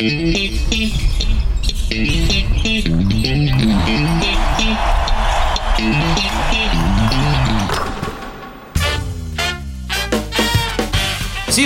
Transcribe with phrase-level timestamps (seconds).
[0.00, 0.08] シー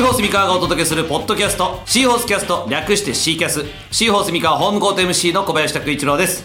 [0.02, 3.64] ホース三河がお届けするポッドキャストシーホースキャスト略してシーキャス。
[3.92, 6.44] シーホース三河ホームコート MC の小林拓一郎です。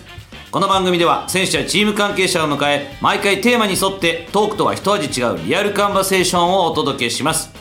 [0.52, 7.59] この番組では選手やチーム関係者を迎え毎回テーマに沿ってトークとは一味違うリアルカンバセーションをお届けします。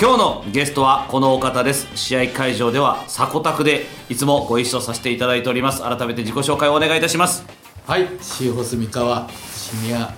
[0.00, 1.86] 今日のゲストはこのお方です。
[1.94, 5.82] 試合会場ではサタクでいつもご一緒させていただいております。
[5.82, 7.44] 改めて自己紹介をお願いいたします。
[7.86, 10.14] はい、シーホス三河シニア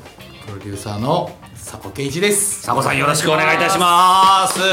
[0.46, 2.64] プロデューサーの佐古圭一です。
[2.64, 4.60] 佐古さんよろしくお願いいたします。
[4.60, 4.68] 今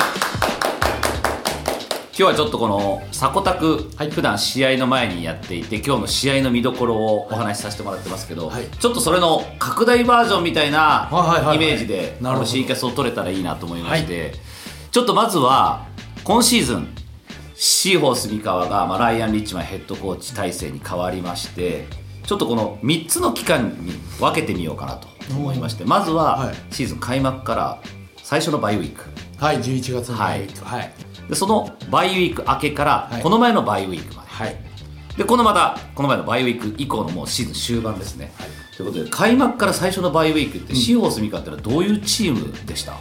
[2.13, 4.11] 日はちょっとこのサコタク、はい。
[4.11, 8.67] 普段試合の前にやっていて今日の試合の見どころをお話しさせてもらってますけど、はい。
[8.67, 11.55] ちょっとそれの拡大バージョンみたいなはいはいはいはい。
[11.55, 12.45] イメージでこなるほど。
[12.45, 14.35] の C キャスを取れたらいいなと思いまして、
[14.91, 15.85] ちょっとまずは
[16.23, 16.87] 今シーズン
[17.53, 21.85] シーホース三河が、まあ、ライアン・リッチマンヘッドコーチ体制に変わりまして
[22.23, 26.55] ちょっとこの3つの期間に分けてみようかなと思いましてまずははい。
[26.71, 27.81] シーズン開幕から
[28.23, 29.03] 最初のバイウィーク。
[29.37, 30.47] はい、11月のはい。
[30.47, 30.93] はい、
[31.29, 33.21] でそのバイウィーク明けからはい。
[33.21, 34.57] この前のバイウィークまで、はい、
[35.17, 38.31] でこのまたこの前のバイウィーク以降のもうシーズン終盤ですね、
[38.75, 42.93] ということで開幕から最初のバイウィークってシーホースミカってのはどういうチームでした、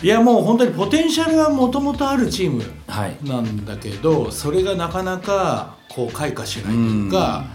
[0.00, 3.16] いやもう本当にポテンシャルはもともとあるチームはい。
[3.24, 7.46] なんだけど、それがなかなかこう開花しないというか、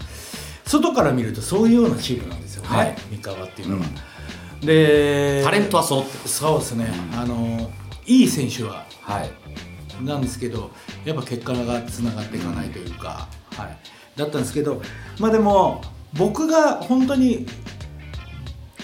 [0.66, 2.96] 外から見るとそういうようなチームなんですよね、はい。
[3.10, 3.86] 三河っていうのは。
[4.60, 6.86] で、タレントは揃ってるそうですね、
[7.16, 7.70] あの
[8.06, 9.30] いい選手ははい。
[10.04, 10.70] なんですけど
[11.04, 14.82] やっぱ結果がつながっていかないというか、はい、だったんですけど
[15.20, 15.82] まあでも
[16.14, 17.46] 僕が本当に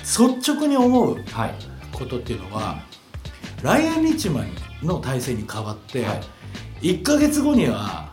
[0.03, 1.55] 率直に思うはい。
[1.93, 2.81] ことっていうのは
[3.63, 6.23] ライアン・リッチマンの体制に変わって、はい。
[6.83, 8.13] 1か月後には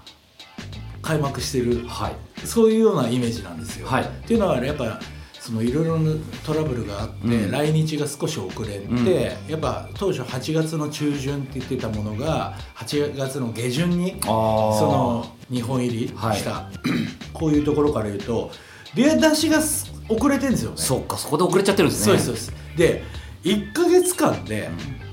[1.02, 2.16] 開幕してるはい。
[2.46, 3.88] そういうようなイメージなんですよ。
[3.88, 4.04] はい。
[4.04, 5.00] っていうのはやっぱ
[5.40, 6.12] そのいろいろな
[6.46, 7.52] トラブルがあって、うん。
[7.52, 9.06] 来日が少し遅れて、うん。
[9.50, 16.70] やっぱ当初8月の中旬って言ってたものが8月の下旬にあその日本入りした、
[17.34, 18.52] こういうところから言うと
[18.94, 20.78] 出だしがす遅れてるんですよね。
[20.78, 22.06] そうかそこで遅れちゃってるんですね。
[22.06, 22.78] そうですそうです。
[22.78, 23.04] で
[23.44, 24.70] 1か月間で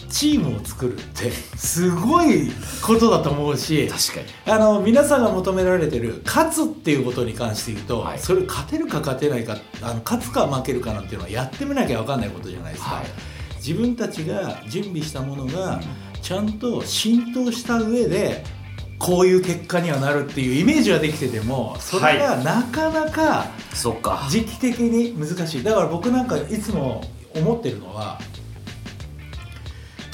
[0.08, 2.50] チームを作るってすごい
[2.82, 4.52] ことだと思うし確かに。
[4.54, 8.18] あの皆さんが求められてる勝つっていうことに関して言うと、はい。
[8.18, 13.06] それ勝てるか勝てないかあの勝つか負けるかなんていうのはやってみなきゃ分かんないことじゃないですか、はい。
[13.56, 15.80] 自分たちが準備したものが
[16.22, 18.44] ちゃんと浸透した上で
[18.98, 24.26] こういう結果にはなるっていうイメージはできててもそれがなかなかそうか。
[24.30, 25.62] 時期的に難しい。
[25.62, 27.02] だから僕なんかいつも
[27.34, 28.18] 思ってるのは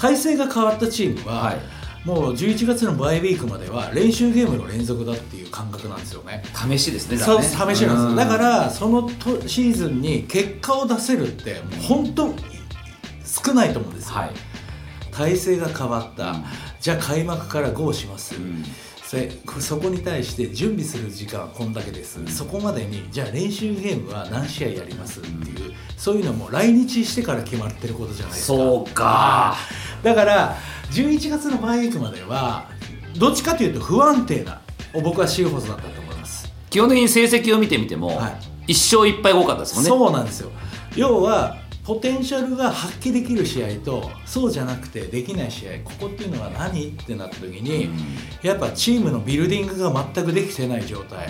[0.00, 1.61] 体制が変わったチームは、はい。
[2.05, 6.43] もう11月のバイウィークまでは練習ゲームの連続だっていう感覚なんですよね。
[6.55, 7.43] 試しですねだね。
[7.43, 8.12] 試しなんですよ。
[8.12, 12.34] うだからそのとシーズンに結果を出せるって本当
[13.22, 14.31] 少ないと思うんですよ、はい。
[15.12, 16.44] 体制が変わった、うん。
[16.81, 18.65] じゃあ開幕から GO します、うん
[19.10, 19.28] それ
[19.59, 28.56] そこに対して準備する時間はこんだけです、そこまでにじゃあ練習ゲームは何試合やりますっていう、そういうのも来日してから決まってることじゃないですか。
[28.56, 29.56] そうか。
[30.04, 30.56] だから
[30.93, 32.69] 11月のバイウィークまでは
[33.19, 34.60] どっちかというと不安定な
[35.03, 36.48] 僕はシーホースだったと思います。
[36.71, 38.72] 基本的に成績を見てみても、はい。
[38.75, 39.88] 一勝一敗が多かったですもんね。
[39.88, 40.53] そうなんですよ。
[40.94, 46.89] 要はポテンシャルが発揮できる試合とそうじゃなくてできない試合ここっていうのは何？
[46.89, 47.91] ってなった時に、
[48.43, 51.29] やっぱチームのビルディングが全くできてない状態。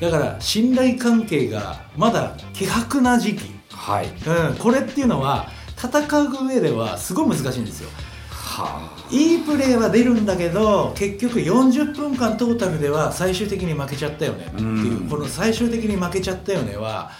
[0.00, 4.06] だから信頼関係がまだ希薄な時期、はい。
[4.06, 7.90] うん、これっていうのは戦う上ではすごい難しいんですよ。
[8.30, 9.04] はあ。
[9.10, 15.08] いいプレーは出るんだけど結局40分間トータルでは最終的に負けちゃったよねっていう、うん。
[15.08, 17.10] この最終的に負けちゃったよねは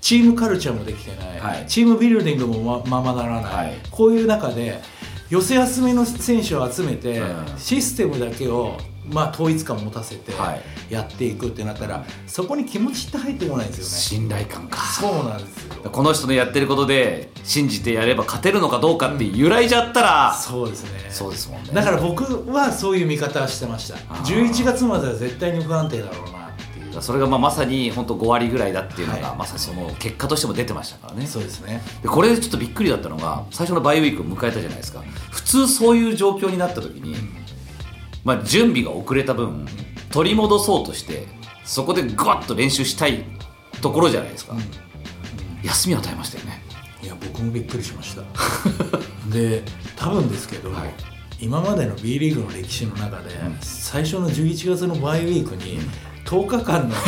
[0.00, 1.66] チームカルチャーもできてない、はい。
[1.66, 3.78] チームビルディングもまままならない、はい。
[3.90, 4.80] こういう中で
[5.30, 7.58] 寄せ集めの選手を集めて、うん。
[7.58, 8.78] システムだけを、
[9.10, 10.62] まあ、統一感持たせてはい。
[10.92, 13.90] やっていくってなったら、そこに気持ちって入ってこないんですよね。
[13.90, 14.78] 信頼感か。
[14.78, 15.90] そうなんですよ。
[15.90, 21.06] この人のやってることで信じてやれば勝てるのかどうかって揺らいじゃったら、そうですね。
[21.10, 21.70] そうですもんね。
[21.72, 23.96] だから僕はそういう見方はしてました。
[24.08, 24.50] あー。
[24.50, 26.37] 11月までは絶対に不安定だろうな
[27.02, 29.38] それがまあまさに本当5割ぐらいだっていうのが、はい。
[29.38, 31.26] まさにその結果としても出てましたからね。
[31.26, 31.82] そうですね。
[32.02, 35.02] でこれでちょっとびっくりだったのが最初のバイウィークを迎えたじゃないですか。
[35.30, 37.16] 普通そういう状況になった時に、
[38.24, 39.66] まあ、準備が遅れた分
[40.10, 41.26] 取り戻そうとして
[41.64, 43.24] そこでグワッと練習したい
[43.80, 44.54] ところじゃないですか、
[45.62, 46.62] 休みを与えましたよね。
[47.02, 48.22] いや僕もびっくりしました。
[49.30, 49.62] で
[49.96, 51.18] 多分ですけど、はい。
[51.40, 53.30] 今までの B リーグの歴史の中で、
[53.60, 55.78] 最初の11月のバイウィークに、
[56.28, 57.06] 10日間の休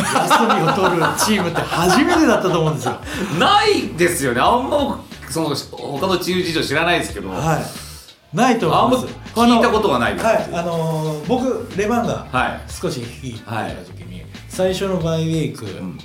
[0.57, 2.97] みを取るチームって初めてだったと思うんですよ。
[3.39, 4.41] ないですよね。
[4.41, 8.37] あんまその他のチーム事情知らないですけど、はい。
[8.37, 9.15] ないと思います。
[9.37, 10.25] あんま聞いたことがないです。
[10.25, 12.61] はい、あのー僕レバンがはい。
[12.71, 13.53] 少し率いてた
[13.85, 15.99] 時に、最初のバイウィーク、ん。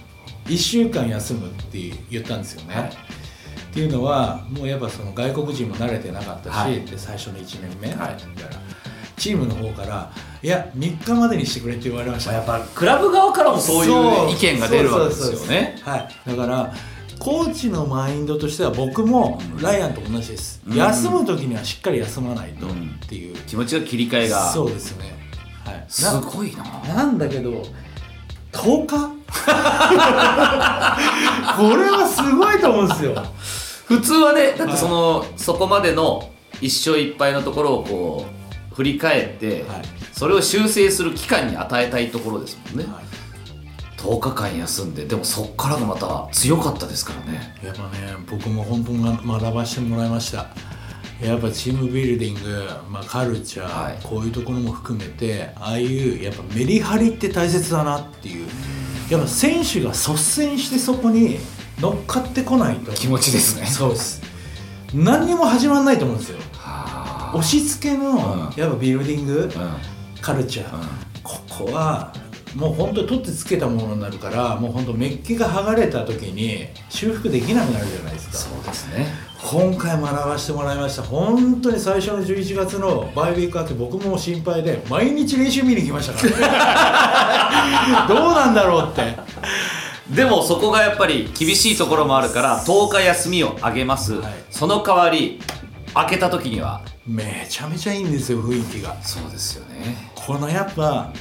[0.48, 2.76] 1週間休むって言ったんですよね。
[2.76, 2.84] はい。
[2.86, 2.90] っ
[3.74, 6.82] ていうのはもうやっぱその外国人も慣れてなかったし、はい。
[6.82, 7.98] で最初の1年目、はい。
[7.98, 8.16] だから
[9.18, 15.80] チームの方からいや3日までにしてくれって言われました、まあやっぱクラブ側からもそういう意見が出るわけですよね。
[15.84, 16.10] はい。
[16.30, 16.74] だから
[17.18, 20.76] コーチのマインドとしては僕もライアンと同じです、うん。
[20.76, 22.90] 休む時にはしっかり休まないとっうん。
[23.08, 24.52] ていう、気持ちが切り替えが。
[24.52, 25.16] そうですね。
[25.64, 25.86] はい。
[25.88, 26.64] すごいな。
[26.64, 27.64] ななんだけど
[28.52, 29.16] 10日？
[31.58, 33.16] これはすごいと思うんですよ。
[33.88, 36.32] 普通はねだってその、そこまでの
[36.62, 38.35] 一勝一敗のところをこう
[38.76, 39.82] 振り返って、はい。
[40.14, 43.04] それを修正する期間に与えたいところですもんね、はい。
[43.98, 47.56] 10日間休んででもそっからがまた強かったですからね。
[47.64, 47.90] やっぱね
[48.30, 50.48] 僕も本当に学ばせてもらいました。
[51.22, 54.00] やっぱチームビルディング、まあ、カルチャー、はい。
[54.04, 58.48] こういうところも含めてああいうやっぱメリハリって大切だなっていう。
[59.10, 61.38] やっぱ選手が率先してそこに
[61.80, 62.92] 乗っかってこないと。
[62.92, 63.66] 気持ちですね。
[63.68, 64.22] そうです。
[64.94, 66.38] 何にも始まらないと思うんですよ。
[66.38, 66.44] は
[67.34, 68.14] 押し付けの、う
[68.58, 68.62] ん。
[68.62, 69.78] やっぱビルディング、あ
[70.22, 70.70] カルチャー、
[71.24, 72.14] ここは
[72.56, 78.38] もう本当に取ってつけたものになるからもう本当メッキが剥がれた時に修復できなくなるじゃないですか。
[78.38, 79.08] そうですね。
[79.44, 81.04] 今回学ばせてもらいました。
[81.04, 89.16] 本当に最初の11月のバイウィーク明け僕も心配で毎日練習見に行きましたから、ね、 どうなんだろうって。
[90.10, 94.34] でもそこがやっぱり厳しいところもあるから10日休みをあげます、はい。
[94.50, 95.42] その代わり
[95.94, 99.00] 開けた時にはめちゃめちゃいいんですよ雰囲気が。
[99.02, 100.12] そうですよね。
[100.16, 101.14] このやっぱ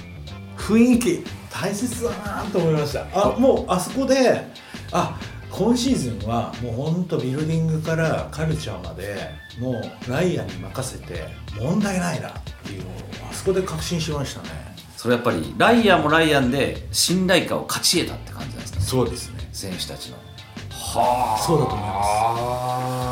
[0.57, 3.07] 雰囲気大切だなと思いました。
[3.13, 4.47] あもうあそこで
[4.93, 5.19] あ
[5.51, 11.27] 今シーズンはもうほんとビルディングからカルチャーまでもうライアンに任せて
[11.61, 12.33] 問題ないなっ
[12.65, 12.93] ていうのを
[13.31, 14.49] あそこで確信しましたね。
[14.97, 18.85] それやっぱりライアンもライアンで信頼感を勝ち得たって感じなんですかね。
[18.85, 19.49] そうですね。
[19.53, 20.17] 選手たちの。
[20.17, 20.23] は
[20.95, 22.09] そうだと思います。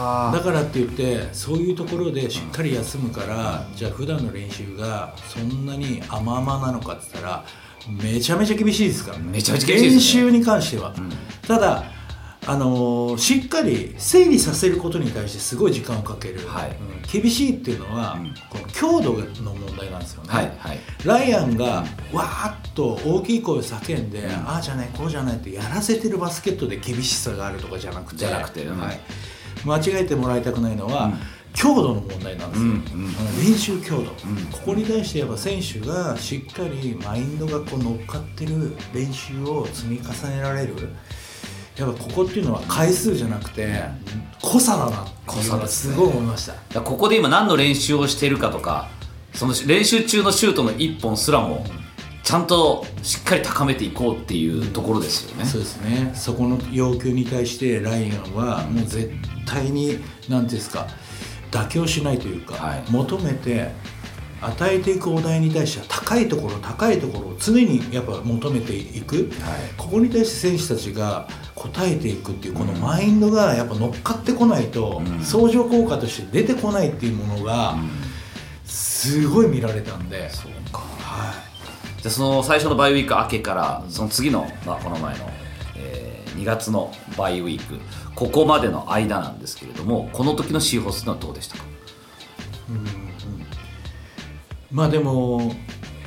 [0.04, 7.44] あだからって言ってそういうところでしっかり休むから、じゃあ普段の練習がそんなに甘々なのかって言ったら
[7.88, 9.24] めちゃめちゃ厳しいですからね。
[9.32, 9.94] めちゃめちゃ厳しいね。
[9.94, 11.12] 練習に関しては、ん。
[11.46, 11.84] ただ
[12.44, 16.70] あのーしっかり整理させることに対してすごい時間をかける、はい。
[16.70, 17.22] うん。
[17.22, 18.34] 厳しいっていうのは、うん。
[18.50, 19.12] この強度
[19.42, 20.78] の問題なんですよね、はいはい。
[21.04, 28.18] ライアンがわーっと大きい声を叫んで、ああじゃないこうじゃないってやらせてるバスケットで厳しさがあるとかじゃなくて。
[28.18, 28.80] じゃなくてうん。
[28.80, 29.00] はい、
[29.64, 31.14] 間違えてもらいたくないのは、うん。
[31.54, 32.82] 強度の問題なんですよ、うんうん。
[33.44, 34.06] 練習強度、ん。
[34.50, 40.74] ここに対してやっぱ選手がしっかりマインドがこう乗っかってる練習を積み重ねられる
[41.76, 43.82] やっぱここっていうのは回数じゃなくて
[44.42, 48.88] 濃さだなっていうのはすごい思いました、ここで今何の練習をしているかとか
[49.34, 51.64] その練習中のシュートの1本すらも
[52.22, 55.44] ちゃんとしっかり高めていこうっていうところですよね。
[55.44, 56.12] そうですね。
[56.14, 59.10] そこの要求に対してライアンはもう絶
[59.44, 59.98] 対に
[60.28, 60.86] 何ですか
[61.50, 62.84] 妥協しないというか、はい。
[62.90, 63.72] 求めて
[64.42, 69.26] 与えていくお題に対しては高いところ高いところを常にやっぱ求めていく、はい。
[69.76, 75.20] ここに対して選手たちが応えていくっていうこのマインドがやっぱ乗っかってこないと、うん。
[75.20, 77.76] 相乗効果として出てこないっていうものが
[78.64, 80.78] すごい見られたんで、そうか。
[80.78, 82.02] はい。
[82.02, 85.30] じゃあその最初のバイウィーク明けからその次の、まあ、この前の、
[85.76, 87.78] え2月のバイウィーク
[88.16, 91.64] ここまでの間なんですけれどもこの時のシーホースのはどうでしたか？
[94.72, 95.54] まあでも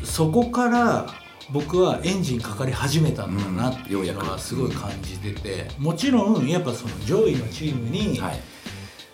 [0.03, 1.07] そこから
[1.51, 8.39] 僕はエンジンかかり始めたんだなっていうのはすごい感じててもちろんやっぱその上位のチームに、はい。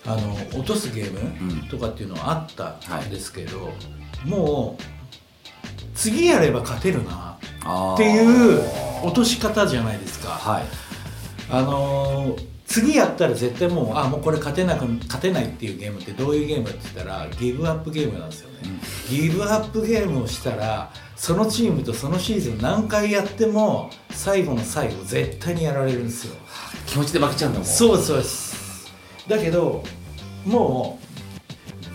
[0.03, 3.71] あの落とすゲーうんムとかっていうのはあったんですけど、
[4.25, 4.83] もう
[5.93, 7.37] 次やれば勝てるな
[7.93, 8.63] っていう
[9.03, 10.29] 落とし方じゃないですか。
[10.29, 10.63] はい。
[11.51, 18.57] あのー次やったら絶対もうあもうこれ勝てなく勝てないっていうゲームってどういうゲームって言ったらギブアップゲームなんですよね、
[19.09, 26.35] ギブアップゲームをしたらそのチームとそのシーズン何回やっても最後の最後絶対にやられるんですよ。
[26.87, 28.91] 気持ちで負けちゃうんだもんそうですそうです。
[29.27, 29.83] だけど
[30.45, 31.00] もう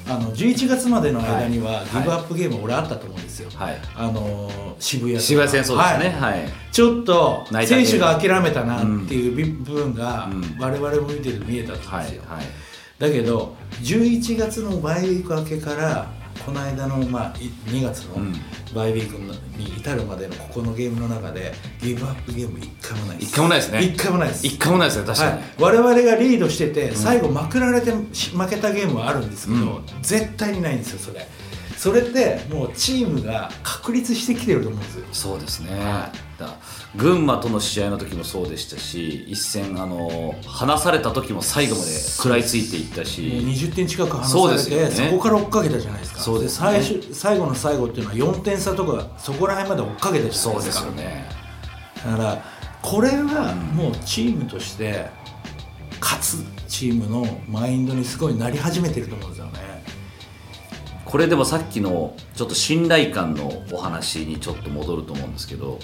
[0.08, 1.86] あの11月までの間にははい。
[1.86, 3.78] ギブアップゲーム俺あったと思うんですよ、はい。
[3.96, 6.10] あのー渋谷渋谷戦そうですね。
[6.10, 6.40] はい。
[6.42, 10.56] はい、ちょっと選手が諦めたなっていう部分がうん。
[10.60, 12.06] 我々も見てて見えたんですよ、はい。
[12.06, 12.16] はい。
[12.98, 16.10] だけど11月のバイウィーク明けから
[16.44, 18.34] この間の、まあ、い2月のうん。
[18.74, 19.18] バイウィーク
[19.58, 23.28] に至るまでのここのゲームの中でギブアップゲーム一回もないです。
[23.30, 23.82] 一回もないですね。
[23.82, 24.46] 一回もないです。
[24.46, 29.84] 一回もないですね確かに、はい、我々がリードしてて最後まくられてし負けたゲームはあるんですけど、うん。
[30.02, 31.26] 絶対にないんですよそれ
[31.86, 35.06] それってもうチームが確立してきてると思うんですよ。
[35.12, 36.56] そうですね、はだ
[36.96, 43.22] 群馬との試合の時もそうでしたし一戦あの離された時も最後まで食らいついていったし。
[43.22, 45.10] 20点近く離されてそ,、ね。
[45.12, 46.20] こから追っかけたじゃないですか。
[46.22, 46.66] そうですね。
[46.72, 50.52] 最終最後の最後っていうのは4点差とかそこら辺まで追っかけたじゃないですか。
[50.54, 51.28] そうですよね。
[52.04, 52.44] だから
[52.82, 55.06] これはもうチームとして
[56.00, 59.75] 勝つチームのマインドにすごいなり始めてると思うんですよね
[61.06, 65.78] これでもさっきのちょっと信頼感のお話にちょっと戻ると思うんですけど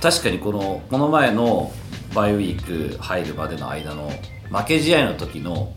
[0.00, 1.72] 確かにこのこの前の
[2.14, 4.12] バイウィーク入るまでの間の
[4.50, 5.74] 負け試合の時の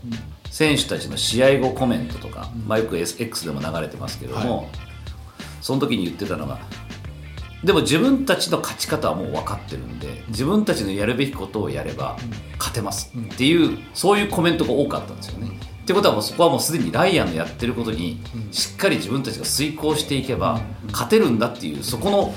[0.50, 4.64] 選手たちの試合後コメントとか、まあ、よく X でも流れてますけども、は
[5.62, 6.60] その時に言ってたのが
[7.64, 12.16] でも自分たちの勝ち方はもう分かってるんで自分たちのやるべきことをやれば
[12.58, 15.71] 勝てますっていう、そういうコメントが多かったんですよね。
[15.92, 18.18] ってことはもうそこはもうすでにライアンのやってることに
[18.50, 22.34] しっかり自分たちが遂行していけば勝てるんだっていうそこのもう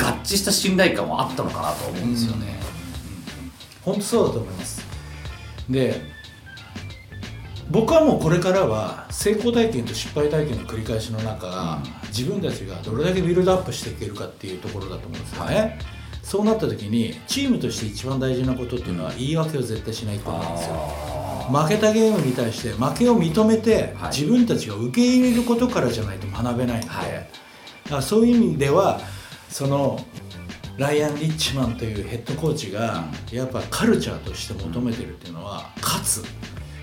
[0.00, 2.60] 合致した信頼感はあったのかなと思うんですよね。
[3.82, 4.86] 本当そうだと思います。
[5.68, 6.00] で
[7.70, 15.70] 僕はもうこれからは成功体験と失敗体験の繰り返しの中、自分たちがどれだけビルドアップしていけるかっていうところだと思うんですよね、は
[16.24, 21.19] そうなった時にチームとして一番大事なことっていうのは言い訳を絶対しないと思うんですよ
[21.50, 24.16] 負けたゲームに対して負けを認めて、はい。
[24.16, 27.06] 自分たちが受け入れることからじゃないと学べないので、はい。
[27.84, 29.00] だからそういう意味では
[29.48, 29.98] その
[30.76, 36.22] ライアン・リッチマンというヘッドコーチがやっぱカルチャーとして求めてるっていうのは勝つ。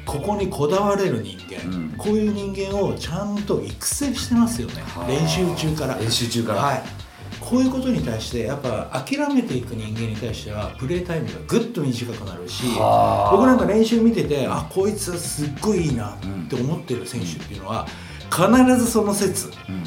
[0.06, 1.90] ここにこだわれる人間、うん。
[1.98, 4.82] こういう人間をちゃんと育成してますよね。
[4.84, 5.08] はあ。
[5.08, 5.96] 練習中から。
[5.96, 6.62] 練習中から。
[6.62, 7.07] はい
[7.50, 13.32] こういうことに対してやっぱ諦めていく人間に対してはプレータイムがぐっと短くなるしはあ。
[13.32, 16.18] 僕なんか練習見ててあこいつはすっごいいいなっ
[16.50, 17.88] て思ってる選手っていうのは
[18.30, 19.84] 必ずその説うん。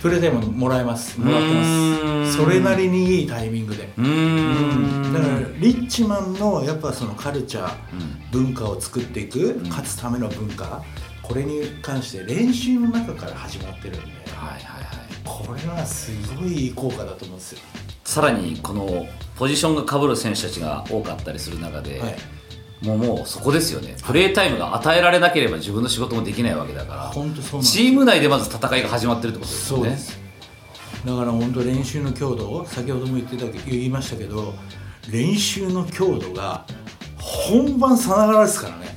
[0.00, 1.20] プレータイムもらえます。
[1.20, 2.36] もらってます。
[2.36, 3.92] それなりにいいタイミングで。
[3.96, 5.12] うーん。
[5.12, 8.44] だからリッチマンのやっぱそのカルチャーうん。
[8.44, 9.68] 文化を作っていくん。
[9.68, 10.82] 勝つための文化
[11.22, 14.06] これに関して練習の中から始まってるんで。
[14.34, 17.58] はいはいはいこれはすごい効果だと思うんですよ。
[18.04, 22.16] さらにこのポジションが被る選手たちが多かったりする中で、はい。
[22.82, 23.96] もうもうそこですよね。
[24.04, 29.96] プレータイムが与えられなければ自分の仕事もできないわけだからチーム内でまず戦いが始まってるってことですよね。
[31.06, 34.54] だから本当練習の強度先ほども言ってたけ言いましたけど
[35.10, 36.64] 練習の強度が
[37.18, 38.96] 本番さながらですからね。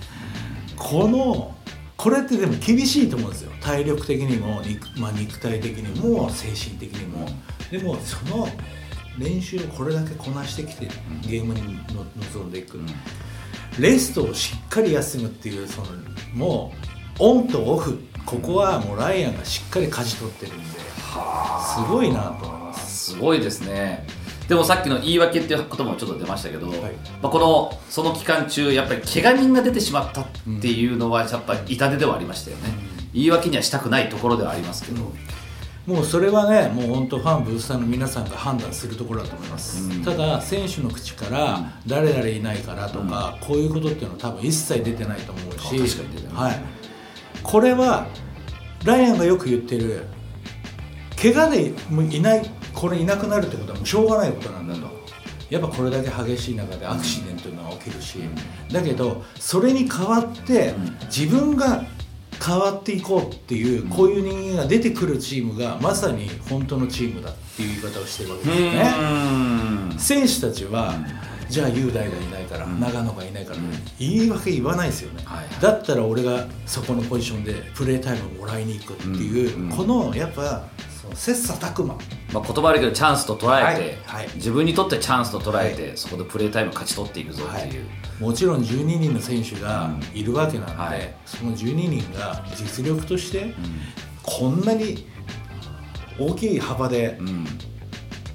[0.75, 1.54] この
[2.05, 3.51] これってでも厳しいと思うんですよ。
[3.61, 7.27] 体力的にも肉,、まあ、肉体的にも精神的にも。
[7.71, 8.47] でもその
[9.17, 10.87] 練習をこれだけこなしてきて
[11.27, 12.79] ゲームにの臨んでいく、
[13.79, 15.87] レストをしっかり休むっていうその
[16.35, 16.73] も
[17.19, 17.99] うオンとオフ。
[18.23, 20.75] ここはもうライアンがしっかり舵取ってるんです
[21.89, 23.13] ごいなと思います。
[23.13, 24.05] すごいですね
[24.47, 26.79] でもさっきの言い訳っていうこともちょっと出ましたけど、はい。
[27.21, 30.25] まあ、このその期間中やっぱり怪我人が出てしまったっ
[30.61, 32.63] ていうのはやっぱり痛手ではありましたよね、
[33.13, 35.11] 言い訳にはしたくないところではありますけど、
[35.87, 40.03] もうそれはねもう本当ファンブースターの皆さんが判断するところだと思います、うん。
[40.03, 46.35] ただ選手の口から誰々いないからとか、こういうことっていうのは多分一切出てないと思うしあ確かに出てない。
[46.35, 46.59] はい、
[47.41, 48.07] これは
[48.83, 50.05] ライアンがよく言ってる
[51.19, 54.81] 怪我でいないこれいなくなるってことはもうしょうがないことなんだと、
[55.49, 58.19] やっぱこれだけ激しい中でアクシデントが起きるし、
[58.71, 60.73] だけどそれに代わって
[61.05, 61.85] 自分が
[62.43, 68.93] 変わっていこうっていう、こういう人間が出てくるチームがまさに本当のチームだっていう言い方をしてるわけですよね。
[69.91, 69.97] うん。
[69.97, 70.95] 選手たちは、
[71.49, 73.59] じゃあ雄大がいないから、長野がいないから、
[73.97, 75.61] 言い訳言わないですよね、はい。
[75.61, 80.67] だったら俺がそこのポジションでプレータイムをもらいに行くっていう、このやっぱ
[81.13, 81.95] 切磋琢磨。
[82.33, 84.35] まあ、言葉悪いけどチャンスと捉えて、はいはい。
[84.35, 87.85] 自分にとってチャンスと捉えて、そこでプレータイム勝ち取っていくぞっていう、
[88.19, 91.15] もちろん12人の選手がいるわけなんで、はい。
[91.25, 93.53] その12人が実力として
[94.23, 95.07] こんなに
[96.19, 97.45] 大きい幅でうん。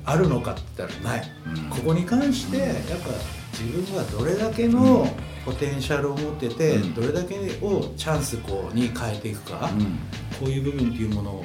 [0.03, 1.71] あるのかって言ったらない、うん。
[1.71, 3.11] ここに関してやっぱ
[3.53, 5.07] 自分がどれだけの
[5.45, 6.95] ポテンシャルを持ってて、うん。
[6.95, 9.99] どれだけをチャンスこうに変えていくか、うん。
[10.39, 11.45] こういう部分っていうものを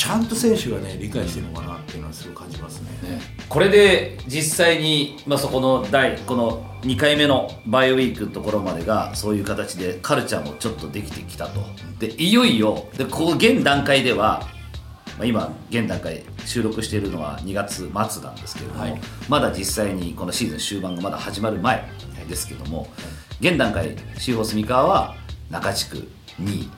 [0.00, 3.20] ちゃんと選手がね理解してるのかなっていうのはすごい感じますね。
[3.50, 11.60] これで実際に、まあ、そこの第この2回目のバイオウィークのところまでがそういう形でカルチャーもちょっとできてきたと
[11.98, 14.48] でいよいよでここ現段階では、
[15.18, 21.86] まあ、今現段階収録しているのは2月末なんですけれども、はいまだ実際にこのシーズン終盤がまだ始まる前
[22.26, 22.88] ですけども
[23.38, 25.14] 現段階シーホース三河は
[25.50, 26.08] 中地区
[26.40, 26.70] 2位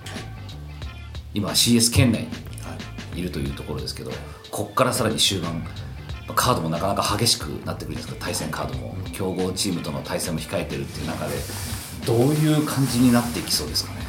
[1.34, 2.51] 今は CS 圏内に
[3.14, 4.10] いるというところですけど
[4.50, 5.66] ここからさらに終盤
[6.34, 8.92] カードもなかなか激しくなってくるんですけど対戦カードも。
[9.12, 11.34] 強豪チームとの対戦も控えてるっていう中で
[12.06, 14.00] どういう感じになっていきそうですかね？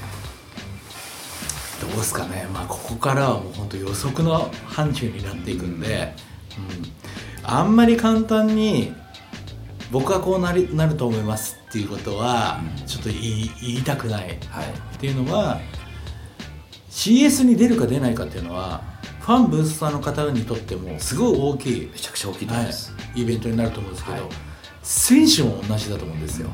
[1.82, 6.16] どうですかね、まあ、ここからはもう本当予測の範疇になっていくんで、
[6.58, 8.94] うん、あんまり簡単に
[9.92, 14.28] 僕はこうなりなると思いますっていうことはちょっと言い言いたくない。
[14.50, 14.66] はい。
[14.96, 15.60] っていうのは
[16.90, 18.82] CS に出るか出ないかっていうのは
[19.24, 24.30] ファンブースターの方にとってもすごい大きい、めちゃくちゃ大きいと思います、はい、イベントになると思うんですけど、はい。
[24.84, 26.50] 選手も同じだと思うんですよ、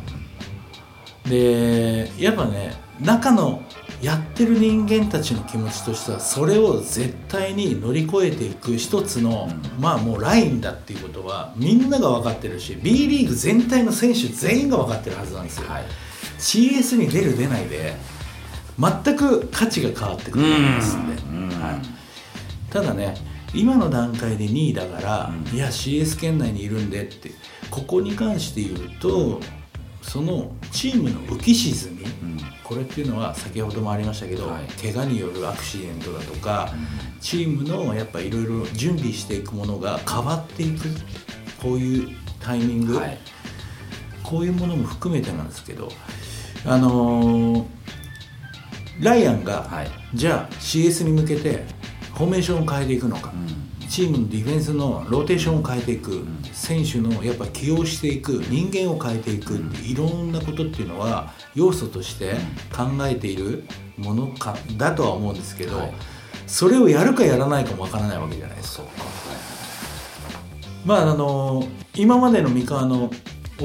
[1.27, 3.63] でやっぱね中の
[4.03, 9.49] やってる人間たちの気持ちとしてはそれを絶対に乗り越えていく一つの、
[9.79, 15.85] まあもうラインだっていうことはみんなが分かってるし B リーグ全体の選手全員が分かってるはずなんですよ、はい。
[16.37, 17.95] CS に出る出ないで
[18.77, 21.49] 全く価値が変わってくると思いますんで、うん。
[21.49, 21.81] はい、
[22.71, 23.15] ただね
[23.53, 25.55] 今の段階で2位だから、うん。
[25.55, 27.31] いや CS 圏内にいるんでって
[27.71, 29.39] ここに関して言うと
[30.01, 32.39] そのチームの浮き沈み、うん。
[32.63, 34.65] これっていうのは先ほどもありましたけど、はい。
[34.81, 36.71] 怪我によるアクシデントだとか、
[37.19, 40.87] チームのやっぱいろいろ準備していくものが変わっていく
[41.61, 43.17] こういうタイミング、はい。
[44.23, 45.89] こういうものも含めてなんですけど
[46.65, 47.65] あのー
[49.01, 49.87] ライアンが、はい。
[50.13, 51.63] じゃあ CS に向けて
[52.19, 53.87] フォーメーションを変えていくのか、うん。
[53.87, 56.43] チームのディフェンスのローテーションを変えていく、ん。
[56.51, 59.53] 選手のやっぱ起用していく人間を変えていく、
[59.85, 62.33] いろんなことっていうのは要素として
[62.75, 63.63] 考えている
[63.97, 65.93] ものかだとは思うんですけど、はい。
[66.45, 68.83] それをやるかやらないかもわからないわけじゃないですか。
[70.83, 73.09] まああの今までの三河の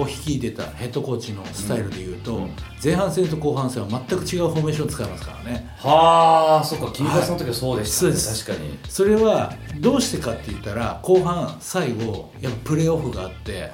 [0.03, 2.51] を率いてたヘッドコーチのスタイルでいうと、うん。
[2.83, 5.71] 前半戦と後半戦は全く違うフォーメーションを使いますからね。
[5.79, 8.45] はあそっか金髪の時はそうでしたね、はいそうです。
[8.47, 8.79] 確かに。
[8.89, 13.73] それはどうしてかって言ったら後半最後やっぱプレーオフがあって、はい。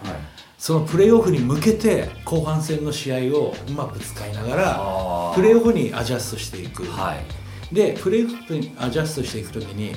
[0.59, 7.75] そのプレーオフに向けて後半戦の試合をうまく使いながらプレーオフにアジャストしていく、はい。
[7.75, 9.95] でプレーオフにアジャストしていく時に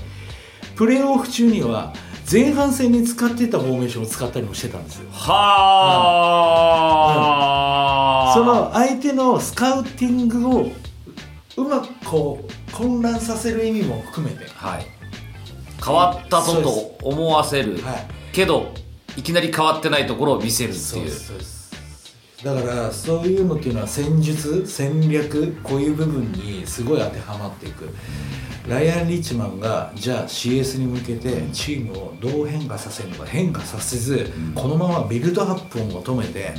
[0.76, 1.94] プレーオフ中には
[2.30, 5.10] 前半戦に使ってたフォーメーションを使ったりもしてたんですよ。
[5.12, 5.54] は
[8.32, 10.72] あ、その相手のスカウティングを
[11.58, 14.46] うまくこう混乱させる意味も含めて。
[14.56, 14.86] はい。
[15.86, 16.70] 変わったぞと
[17.04, 18.08] 思わせる、はい。
[18.32, 18.74] けど
[19.18, 20.82] いきなり変わってないところを見せるっていう。
[20.82, 21.54] そうです
[22.44, 27.88] だからそういうのっていうのは戦術戦略こういう部分にすごい当てはまっていく
[28.68, 36.54] ライアン・リッチマンがじゃあ CS に向けてチームをどう変化させるのか変化させず、このままビルドアップを求めて、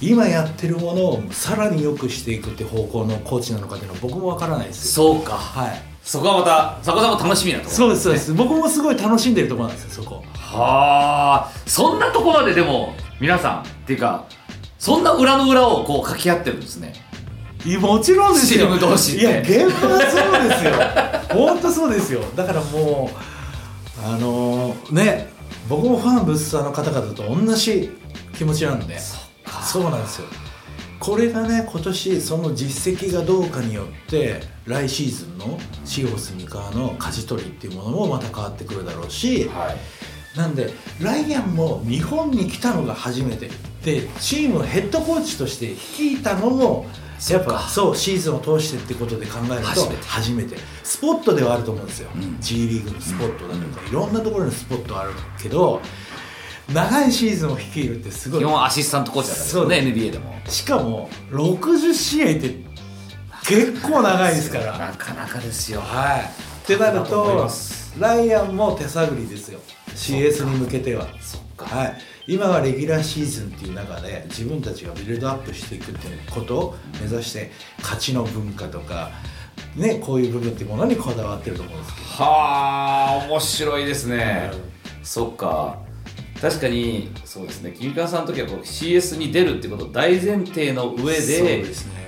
[0.00, 5.14] 今やってるものをさらに良くしていくって方向のコーチなのかっていうのは僕もわからないですよ。
[5.14, 5.34] そうか。
[5.34, 5.82] はい。
[6.02, 7.76] そこはまた佐古さんも楽しみなところ。
[7.76, 10.24] そうですそうです、僕もすごい楽しんでるところなんですよそこ。
[10.34, 11.52] はあ。
[11.66, 14.26] そんなところででも皆さんっていうか
[14.78, 16.94] そんな裏の裏をこう掛け合ってるんですね。
[17.80, 18.66] もちろんですよ。
[18.66, 20.72] チーム同士いや現場はそうですよ
[21.34, 22.20] 本当そうですよ。
[22.36, 25.32] だからもうあのね
[25.68, 27.90] 僕もファンブッサーの方々と同じ
[28.36, 28.98] 気持ちなんで。
[28.98, 30.26] そうなんですよ。
[31.00, 40.38] これがね今年その実績がどうかによって来シーズンのシーホース三河の舵取りっていうものもまた変わってくるだろうし、はい。
[40.38, 40.70] なんで
[41.00, 43.50] ライアンも日本に来たのが初めて
[43.84, 46.86] でチームのヘッドコーチとして率いたのも
[47.30, 50.56] やっぱそうシーズンを通してってことで考えると初めて。
[50.82, 52.36] スポットではあると思うんですよ、うん。
[52.40, 55.80] G リーグのスポットだとか、いろんなところにスポットあるけど
[56.72, 58.40] 長いシーズンを率いるってすごい。
[58.40, 60.40] 基本アシスタントコーチだったんですよね NBA でも。
[60.46, 62.64] しかも60試合って
[63.46, 64.78] 結構長いですから。
[64.78, 65.80] なかなかですよ。
[65.80, 66.20] はい。
[66.20, 67.48] ってなるだと
[67.98, 69.60] ライアンも手探りですよ。
[69.94, 71.06] CS に向けては。
[71.20, 71.66] そっか。
[71.66, 79.10] はい、今はレギュラーシーズンっていう中で自分たちがビルドアップしていくっていうことを目指して勝ちの文化とか、
[79.76, 82.06] ね、こういう部分っていうものにこだわってると思うんですけど。
[82.06, 84.50] はあ面白いですね、
[85.02, 85.78] そっか。
[86.40, 87.74] 確かにそうですね。
[87.78, 91.64] 君川さんの時はこう CS に出るってことを大前提の上でね。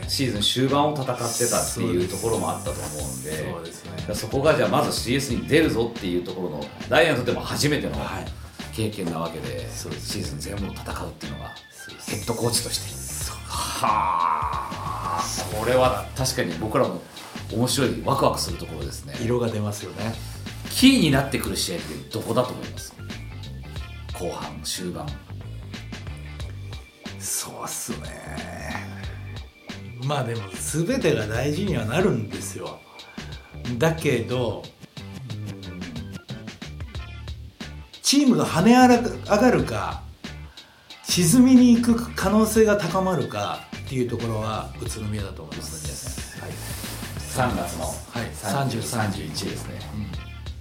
[0.08, 3.84] シーズン終盤を戦ってたっていうところもあったと思うんでそうです
[4.24, 4.28] ね。
[4.30, 8.45] こがじゃあまず CS に出るぞっていうところのダイヤにとっても初めてのはい
[8.76, 11.54] 経験なわけで、シーズン全部を戦うっていうのが
[12.06, 13.06] ヘッドコーチとして。
[13.48, 15.24] はあ
[15.58, 17.00] これは確かに僕らも
[17.52, 19.14] 面白いワクワクするところですね。
[19.22, 20.14] 色が出ますよね。
[20.70, 22.94] キーになってくる試合ってどこだと思います？
[24.12, 25.06] 後半終盤。
[27.18, 28.08] そうっすね。
[30.04, 32.78] まあでも全てが大事にはなるんですよ。
[33.78, 34.62] だけど
[38.06, 40.00] チームが跳ね上がるか
[41.02, 47.50] 沈みに行く可能性が高まるかっていうところは宇都宮だと思います、はい。
[47.50, 49.80] 3月のはい30 30 31ですね。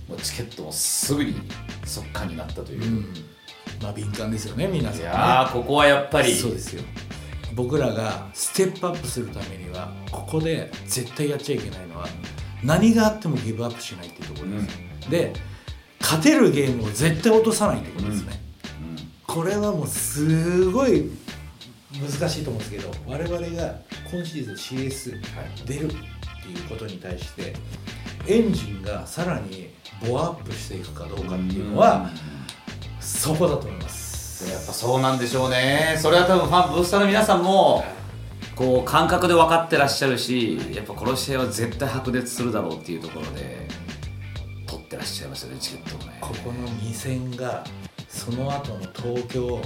[0.10, 1.36] もうチケットもすぐに
[1.86, 2.82] 速乾になったという。
[2.82, 3.14] う、ん、
[3.80, 6.34] まあ敏感ですよね皆さんいねやーここはやっぱり。
[6.34, 6.82] そうですよ。
[7.54, 12.08] 僕らがステップアップするためにはここで絶対やっちゃいけないのは
[12.64, 14.70] 何があってもギブアップしないっていうところで
[15.04, 15.55] す、で
[16.06, 18.40] 勝てるゲームを絶対落とさないってことですね、
[19.26, 21.10] これはもうすごい
[22.00, 23.76] 難しいと思うんですけど我々が
[24.12, 27.56] 今シーズン CS 出るっていうことに対して
[28.28, 29.72] エンジンがさらに
[30.08, 32.12] ボアアップしていくかどうかっていうのは
[33.00, 34.48] そこだと思います。
[34.52, 35.98] やっぱそうなんでしょうね。
[36.00, 37.84] それは多分ファンブースターの皆さんも
[38.56, 43.65] こう感覚で分かってらっしゃるしやっぱこの試合は絶対白熱するだろうっていうところで取
[44.96, 46.18] ってらっしゃいますよねチケットをね。
[46.22, 47.64] ここの2戦が
[48.08, 49.62] その後の東京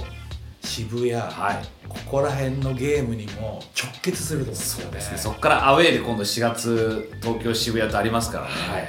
[0.62, 1.88] 渋谷、はい。
[1.88, 4.84] ここら辺のゲームにも直結すると思うんですよね。
[4.84, 5.18] そうですね。
[5.18, 8.86] そこからアウェーで今度4月東京渋谷とありますからね、はい。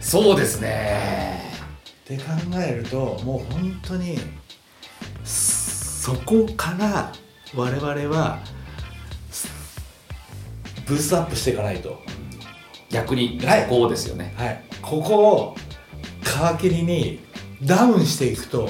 [0.00, 1.42] そうですね。
[2.04, 2.24] って考
[2.56, 4.18] えるともう本当に
[5.24, 7.12] そこから
[7.54, 8.38] 我々は
[9.30, 9.48] す
[10.86, 11.98] ブーストアップしていかないと、
[12.90, 15.56] 逆にこですよね、はい、ここを
[16.22, 17.20] 皮切りに
[17.62, 18.68] ダウンしていくと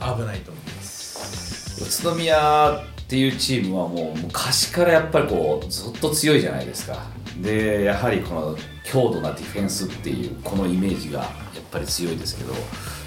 [0.00, 2.00] 危ないと思います。
[2.00, 6.96] 宇都宮っていうチームはもう昔からやっぱりこうずっと強いじゃないですか。
[7.42, 11.28] でやはりこの強度なディフェンスっていうこのイメージがやっ
[11.70, 12.54] ぱり強いですけど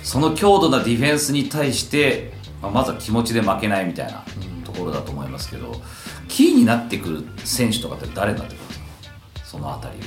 [0.03, 4.23] その強度なディフェンスに対して、まあ、まずは気持ちで負けないみたいな
[4.63, 5.81] ところだと思いますけど、
[6.27, 8.85] キーになってくる選手とかって誰になってくるんですか？
[9.45, 10.05] そのあたりで。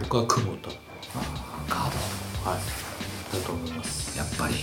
[0.00, 0.70] 僕は久保田
[1.68, 1.90] ガー
[2.48, 3.36] はい。
[3.36, 4.16] だと思います。
[4.16, 4.54] ドやっぱり。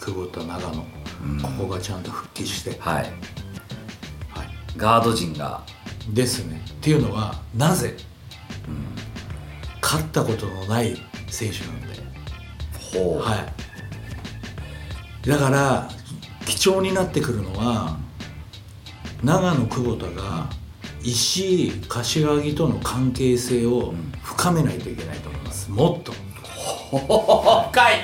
[0.00, 0.86] 久保田長野、
[1.24, 1.40] うん。
[1.40, 3.02] ここがちゃんと復帰して、はい。
[3.02, 3.12] はい、
[4.76, 5.62] ガード陣が。
[6.10, 6.62] ですね。
[6.70, 7.94] っていうのはなぜ、
[9.82, 10.96] 勝ったことのない
[11.28, 11.86] 選手なんで、
[12.92, 13.48] ほう、は
[15.24, 15.88] い、だから
[16.44, 17.96] 貴重になってくるのは
[19.24, 20.50] 長野久保田が
[21.02, 25.70] 石井柏木との関係性を深めないといけないと思います。
[25.70, 26.12] もっと。
[26.90, 27.94] 深い。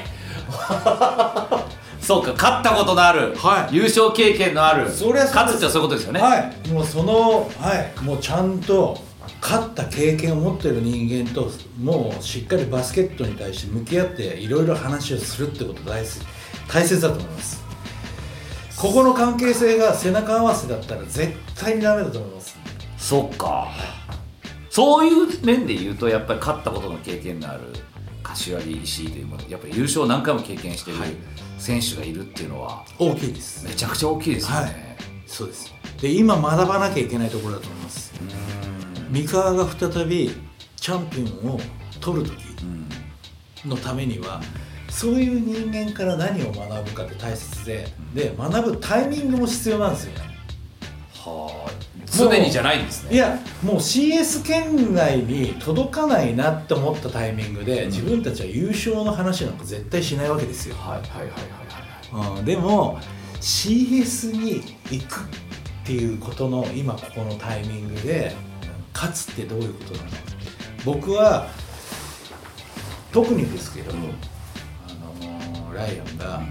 [2.00, 3.74] そうか勝ったことのある、はい。
[3.76, 4.90] 優勝経験のある。
[4.90, 5.34] そりゃそうです。
[5.34, 6.68] 勝つってそういうことですよね、はい。
[6.68, 7.92] もうそのはい。
[8.02, 8.98] もうちゃんと
[9.40, 16.24] 勝った経験を持ってる人間ともうしっかりバスケットに対して向き合っていろいろ話をするってこと大切
[16.68, 17.64] 大切だと思います。
[18.76, 22.53] ここの関係性が背中合わせだったら絶対にダメだと思います
[23.04, 23.68] そっか。
[24.70, 27.60] そういう面で言うとやっぱり勝ったことの経験のある
[28.22, 31.10] 柏木石井というものやっぱり優勝を何回も経験しているはい。
[31.58, 33.66] 選手がいるっていうのは大きいです。
[33.66, 34.74] めちゃくちゃ大きいですよね、はい。
[35.26, 35.70] そうです。
[36.00, 38.14] で今学ばなきゃいけないところだと思います。
[39.10, 40.30] 三河が再び
[40.76, 41.60] チャンピオンを
[42.00, 43.68] 取る時うん。
[43.68, 44.40] のためには
[44.88, 50.33] そういう人間から何を学ぶかって大切でで学ぶタイミングも必要なんですよね
[51.24, 51.70] はあ
[52.06, 53.14] 常にじゃないんですね。
[53.14, 57.90] いやもう CS 圏内に届かないなって思ったタイミングで、うん。
[57.90, 63.00] 自分たちは優勝の話なんか絶対しないわけですよ、はいはいはいはいはいうん、でも
[63.40, 68.32] CS に行くっていうことの今ここのタイミングで
[68.94, 70.08] 勝つってどういうことなの？
[70.84, 71.48] 僕は
[73.12, 73.94] 特にですけど、あ
[75.14, 76.42] のライアンが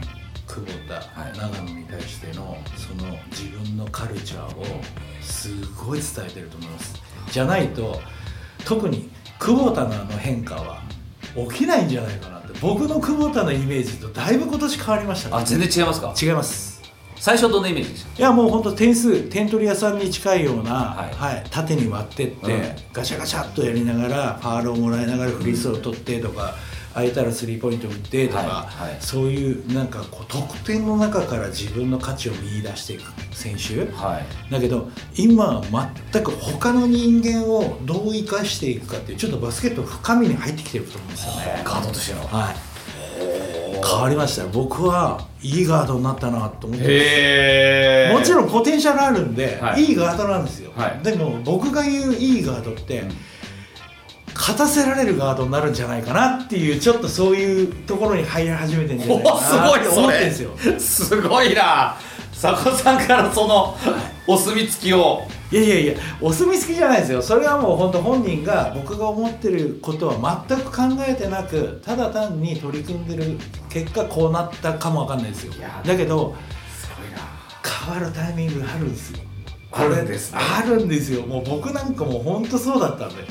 [0.53, 1.37] 久保田、はい。
[1.37, 4.65] 長野に対してのその自分のカルチャーを
[5.21, 5.49] す
[5.83, 7.01] ごい伝えてると思います。
[7.31, 7.99] じゃないと
[8.63, 10.83] 特に久保田のあの変化は
[11.49, 15.35] 起きないんじゃないかなって僕の久保田のイメージとだいぶ今年変わりましたね。
[15.37, 16.13] あ全然違いますか？
[16.21, 16.71] 違います。
[17.15, 18.19] 最初はどんなイメージでした？
[18.19, 22.61] いやもう本当点数点取り屋さんに近いような、ははいい縦に割ってって、うん。
[22.91, 26.53] ガシャガシャっとやりながらファールをもらいながらフリースロー取ってとか、
[26.93, 28.43] 空いたらスリーポイント打ってとか、は
[28.87, 29.01] いはい。
[29.01, 33.91] そういうなんかこう得点の中から自分の価値を見出していく選手。
[33.93, 34.51] はい。
[34.51, 41.61] だけど今は全く他の人間をどう生かしていくかっていうちょっとバスケット深みに入ってきてると思うんですよね。
[41.65, 42.27] ガードとしての。
[42.27, 42.55] はい。
[43.85, 44.49] 変わりましたよ。
[44.53, 49.83] 僕はいいガードになったなと思ってもちろんポテンシャルあるんで、はい。
[49.83, 51.03] い、いガードなんですよ、はい。
[51.03, 53.03] でも僕が言ういいガードって、
[54.43, 59.79] 勝たせられるガードになるんじゃないかなっていうちょっとそういうところに入り始めてんじゃないかおすごない。
[59.79, 60.51] って思ってんですよ。
[60.77, 61.95] すごいな。
[62.33, 63.73] 佐古さんからその
[64.27, 65.21] お墨付きを。
[65.49, 67.21] いやいやいやお墨付きじゃないですよ。
[67.21, 73.37] それはもう本当本人が僕が思ってることは全く考えてなくただ単に取り組んでる
[73.69, 75.53] 結果こうなったかもわかんないですよ。
[75.85, 76.35] だけど
[76.69, 77.19] すごいな。
[77.87, 79.19] 変わるタイミングがあるんですよ。
[79.71, 80.39] あるんですね。
[80.41, 81.25] あるんですよ。
[81.25, 83.23] もう僕なんかもう本当そうだったんで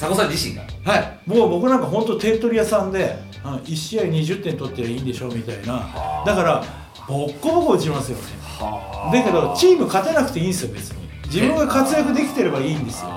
[0.00, 0.62] 佐古さん自身が？
[0.84, 1.20] はい。
[1.26, 5.74] もう僕なんか本当点取り屋さんであ1試合20点取ってりゃいいんでしょみたいな。
[5.74, 6.26] はあ。
[6.26, 6.64] だから
[7.06, 8.24] ボッコボコ打ちますよね。
[8.58, 11.06] はだけどチーム勝てなくていいんですよ別に。
[11.26, 13.10] 自分が活躍できてればいいんですよ。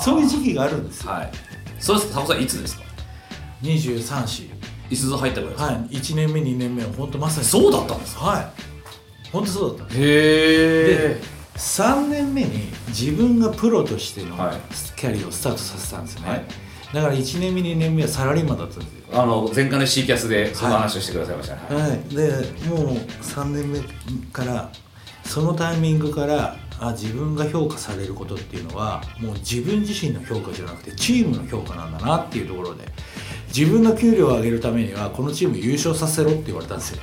[0.00, 1.30] そういう時期があるんですよ、はい。
[1.80, 2.84] そうです佐古さんいつですか
[3.62, 4.50] ？23歳
[4.90, 5.96] いつぞ入ったぐらいですか、はい。
[5.96, 7.46] 1年目2年目は本当まさに。
[7.46, 8.24] そうだったんですか？
[8.24, 8.46] はい。
[9.32, 14.56] 本当そうだったへで3年目に自分がプロとしてのはい。
[14.96, 16.44] キャリアをスタートさせたんですね、はい。
[16.92, 19.04] だから1年目2年目はサラリーマンだったんですよ。
[19.12, 21.90] あの前回の C キャスでその話をしてくださいましたね、はい。
[21.90, 22.28] はい、で
[22.68, 23.80] もう3年目
[24.32, 24.70] から
[25.24, 32.84] そのタイミングからあ自分が評価されることっていうのはもう自分自身の評価じゃなくてチームの評価なんだなっていうところで
[33.54, 37.02] 自分の給料を上げるためにはこのチーム優勝させろって言われたんですよ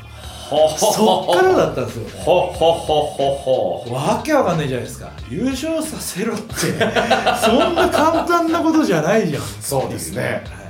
[0.78, 2.12] そっからだったんですよね。
[2.24, 5.12] ほほほほほわけわかんないじゃないですか。
[5.30, 6.56] 優勝させろって。
[6.56, 9.44] そんな簡単なことじゃないじゃん。
[9.44, 10.44] そうですね。
[10.46, 10.62] は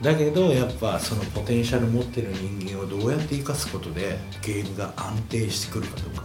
[0.00, 0.04] い。
[0.04, 6.24] だけどやっぱそのポテンシャル持ってる人間をどうやって生かすことでゲームが安定してくるかとか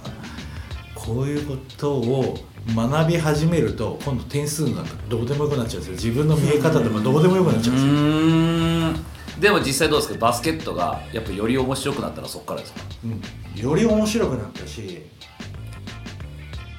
[0.94, 2.38] こういうことを
[2.74, 6.12] 学び始めると今度点数なんかどうでもよくなっちゃうんですよ。
[6.12, 10.20] 自分の見え方とかどうでもよくなっちゃうんですよ、んでも実際どうですか？
[10.20, 12.82] バスケットがやっぱより面白くなったらそこからですか？
[13.04, 13.62] うん。
[13.62, 15.02] より面白くなったし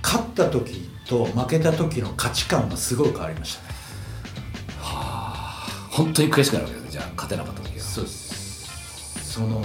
[0.02, 3.76] 勝った時と負けた時の価値観がすごい変わりましたね。
[5.90, 6.90] 本当に悔しくなるわけですね。
[6.92, 7.82] じゃあ勝てなかった時は。
[7.82, 9.32] そうです。
[9.32, 9.62] その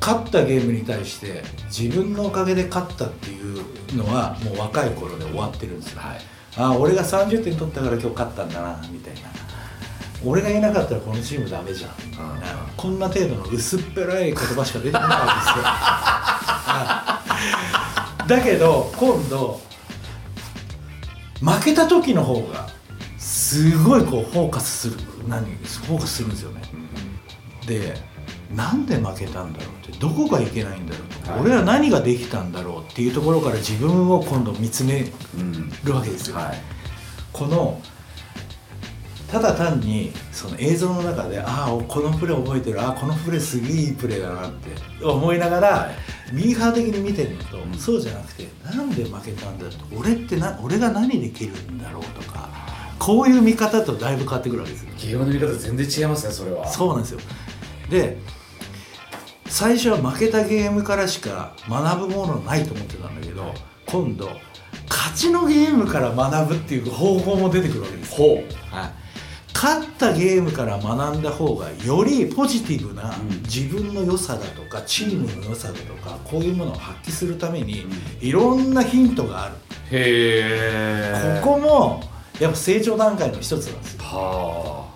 [0.00, 3.62] 勝ったゲームに対して自分のおかげで勝ったっていう
[3.94, 6.20] のはもう若い頃で終わってるんですよ、はい。
[6.56, 9.20] ああ俺が30点取ったから今日勝ったんだなみたいな
[10.24, 11.90] 俺がいなかったらこのチームダメじゃん。
[12.06, 15.64] みたいなこんな程度の薄っぺらい言葉しか出てこないんですよ。
[15.64, 19.60] はいだけど今度
[21.40, 22.68] 負けた時の方が
[23.18, 26.62] すごいこうフォーカスする何フォーカスするんですよね。
[27.66, 27.94] で
[28.54, 31.40] なんで負けたんだろうってどこがいけないんだろうとか、はい。
[31.40, 36.58] 俺は何ができたんだろうっていうところから自分を今度見つめうんるわけですよ、はい。
[37.32, 37.80] この
[39.30, 45.94] ただ単にその映像の中でああこのプレー覚えてるああこのプレーすげえいいプレーだなって思いながら、はい
[46.32, 47.74] ミーハー的に見てるのと、うん。
[47.74, 52.48] そうじゃなくてなんで負けたんだと俺ってな俺が何できるんだろうとか
[53.00, 54.90] こういう見方とだいぶ変わってくるわけですよ。
[54.96, 56.68] ゲームの見方全然違いますねそれは。
[56.68, 57.20] そうなんですよ。
[57.90, 58.18] で
[59.46, 63.52] 最初は負けたゲームからしか学ぶものないと思ってたんだけど
[63.86, 64.30] 今度
[64.88, 68.36] 勝ちのゲームから学ぶっていう方法も出てくるわけですよ、ほう。
[68.74, 68.92] はい、
[69.62, 73.42] 勝ったゲームから学んだ方がよりポジティブなうん。
[73.42, 77.84] 自分の良さだとかチームの良さだとかこういうものを発揮するために
[78.22, 79.54] いろんなヒントがある。
[79.90, 82.02] へえここも
[82.40, 84.02] やっぱ成長段階の一つなんですよ。
[84.04, 84.94] は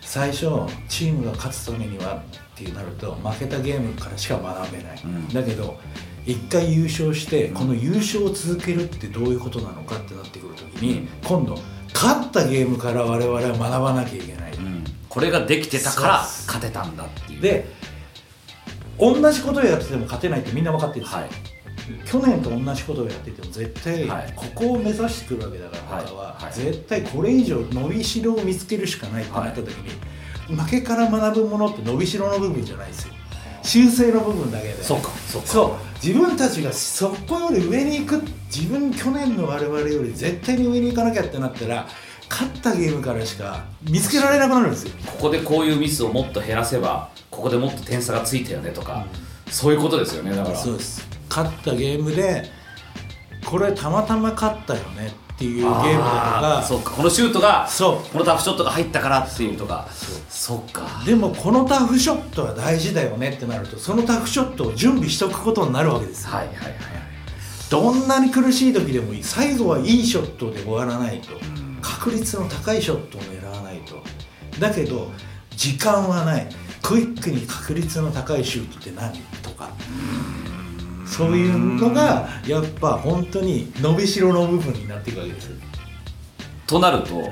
[0.00, 0.46] 最初
[0.88, 2.22] チームが勝つためには
[2.54, 5.28] ってなると負けたゲームからしか学べない、うん。
[5.28, 5.76] だけど
[6.24, 11.58] 一回優勝してうんこの優勝を続けるってどういうことなのかってなってくるときに今度
[11.94, 16.14] 勝ったゲームから我々は学ばなきゃいけない、あ、うん、これができてたから
[16.46, 17.40] 勝てたんだっていう。
[17.40, 17.78] で
[18.98, 21.30] 同じことをやってても勝てないってみんな分かってるんですよ、はい。
[22.04, 24.32] 去年と同じことをやってても絶対はい。
[24.34, 26.04] ここを目指してくるわけだからはい。
[26.04, 29.68] はい絶対これ以上伸びしろを見つけるしかないってなった時
[30.48, 33.14] に負けから学ぶものって伸びしろの部分じゃないですよ
[33.68, 34.82] 修正の部分だけで。
[34.82, 35.48] そうかそうか。
[35.48, 36.04] そう。
[36.04, 41.86] 自分たちがそこより上に行く自分去年の我々より絶対に上に行かなきゃってなったら
[42.30, 44.94] 勝ったゲームからしか見つけられなくなるんですよ。
[45.06, 49.06] ここでこういうミスをもっと減らせばここでもっと点差がついたよねとか、
[49.50, 50.56] そういうことですよねだから。
[50.56, 51.06] そうです。
[51.28, 52.50] 勝ったゲームで
[53.44, 58.12] これたまたま勝ったよねっていうゲームだとかそうかこのシュートがそう。
[58.12, 59.86] このタフショットが入ったからっていうとか
[60.28, 60.82] そっか。
[61.06, 66.32] でもこのタフショットは大事だよねってなるとそのタフショットを準備しておくことになるわけですよ。
[66.32, 66.74] はいはいはい。
[67.70, 69.22] どんなに苦しい時でもいい。
[69.22, 71.38] 最後はいいショットで終わらないと。
[71.80, 74.02] 確率の高いショットを狙わないと。
[74.58, 75.12] だけど
[75.54, 76.48] 時間はない。
[76.82, 79.12] クイックに確率の高いシュートって何？
[79.42, 79.68] とか
[81.08, 85.50] そういうのがやっぱ本当に伸びしろの部分になっていくわけです
[86.66, 87.28] となると、はい。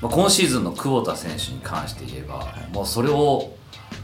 [0.00, 3.52] まあ、今シーズンの久保田選手に関して言えば、もうそれを、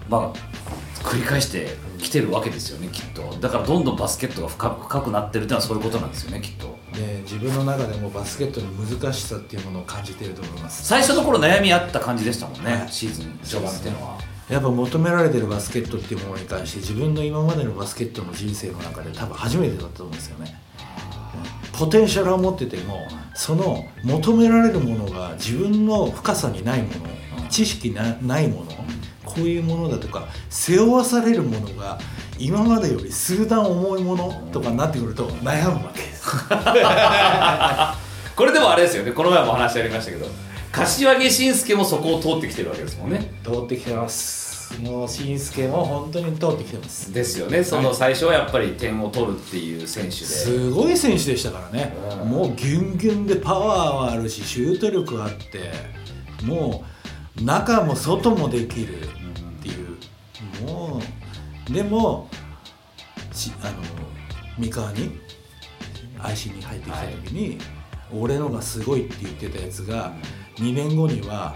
[0.09, 0.65] まあ、
[1.05, 3.23] 繰り返してきてるわけですよねきっと。
[3.41, 6.75] だからどんどんバスケットが深く深くなってるっていうのはそういうことなんですよねきっと。
[6.95, 10.85] で自分の中でもバスケットの難しさっていうものを感じていると思います。
[10.85, 12.89] 最初の頃悩みあった感じでしたもんね、はい。
[12.91, 20.61] シーズン序盤っていうのはやっぱ求められてるバスケットっていうものに関して自分の今までのバスケットの人生の中で多分初めてだったと思うんですよね。
[21.73, 23.01] ポテンシャルを持ってても
[23.35, 28.73] その求められるものが自分の深さにないもの知識なないもの
[29.25, 31.99] こういうものだとか背負わされるものが
[32.39, 36.25] 今までより数段重いものとかになってくると悩むわけです。
[38.37, 39.13] これでもあれですよね。
[39.13, 40.27] この前も話ありましたけど。
[40.75, 43.33] 柏木慎介もそこを通ってきてるわけですもんね。
[43.45, 44.77] 通ってきてます。
[44.81, 47.13] もう新助も本当に通ってきてます。
[47.13, 47.63] ですよね。
[47.63, 50.15] その最初はやっぱり点を取るっていう選手で。
[50.25, 52.29] すごい選手でしたからね、うん。
[52.29, 55.71] もうギュンギュンでパワーはあるしシュート力あって
[56.45, 56.85] も
[57.41, 59.07] う中も外もできるっ
[59.63, 60.67] ていう。
[60.67, 61.01] も
[61.69, 62.29] うでも
[63.33, 63.77] しあの
[64.59, 65.21] 三河に
[66.21, 67.59] IC に入ってきた時に、
[68.13, 70.13] 俺のがすごいって言ってたやつが
[70.57, 71.55] 2年後には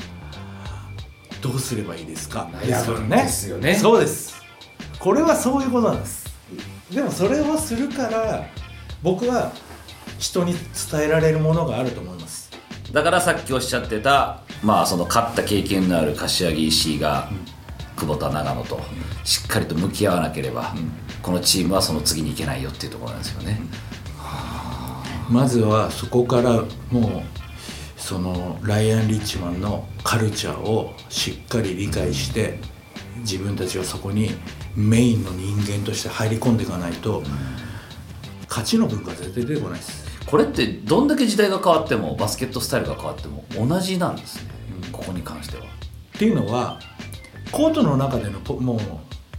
[1.40, 2.48] どうすればいいですか？
[2.52, 3.74] 悩むんですよね。
[3.74, 4.42] そうです。
[4.98, 6.28] これはそういうことなんです。
[6.90, 8.46] でもそれをするから
[9.02, 9.52] 僕は
[10.18, 10.54] 人に
[10.90, 12.50] 伝えられるものがあると思います。
[12.92, 17.30] だからさっきおっしゃってたまあその勝った経験のある柏木石井が、
[17.96, 18.80] 久保田長野と
[19.24, 20.74] しっかりと向き合わなければ、
[21.22, 23.60] このチームはその次に行けないよっていうところなんですよね、
[25.28, 27.22] まずはそこからもう
[28.08, 32.58] そのライアン・リッチマンのカルチャーをしっかり理解して
[33.18, 34.30] 自分たちはそこに
[34.74, 37.22] メインの人間として入り込んでいかないと
[38.48, 40.08] 勝ちの文化は絶対出てこないです。
[40.24, 44.50] これってどんだけ時代が変わってもバスケットスタイルが変わっても同じなんですね、
[44.90, 45.64] ここに関しては。
[45.64, 45.66] っ
[46.18, 46.80] ていうのは
[47.52, 48.78] コートの中でのポもう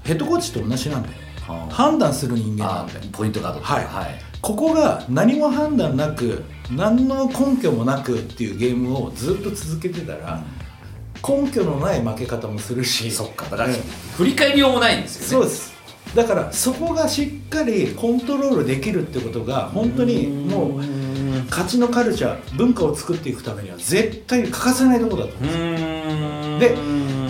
[0.08, 1.16] ヘッドコーチと同じなんだよ
[1.48, 1.74] はあ。
[1.74, 3.86] 判断する人間なあんだよポイントガードはい。
[3.86, 10.44] はいここが何も判断なく何の根拠もなくっていうゲームをずっと続けてたら、
[11.28, 13.74] 根拠のない負け方もするしそっかだから、うん。
[14.18, 15.46] 振り返りようもないんですよね。
[15.46, 15.80] そうです。
[16.16, 20.82] だからそこがしっかりコントロールできるってことが本当にもう
[21.50, 26.60] 勝ちのカルチャー文化を作っていくためには絶対欠かせないところだと思ううーん。
[26.60, 26.76] で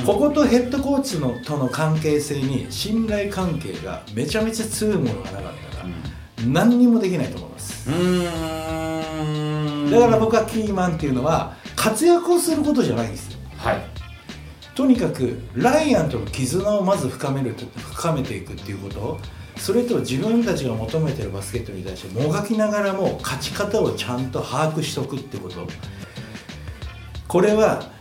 [0.06, 5.86] こことヘッドコーチのとの関係性に信頼関係がめちゃめちゃ強いものがなかったら
[6.48, 7.90] 何にもできないと思います。
[9.92, 13.40] だから僕はキーマンっていうのは活躍をすることじゃないんですよ。
[13.58, 13.82] はい。
[14.76, 19.20] とにかくライアンとの絆をまず深める深めていくっていうこと。
[19.58, 25.68] それと自分たちが求めてるバスケットに対してもがきながらも勝ち方をちゃんと把握しておくってこと。
[27.28, 27.92] これは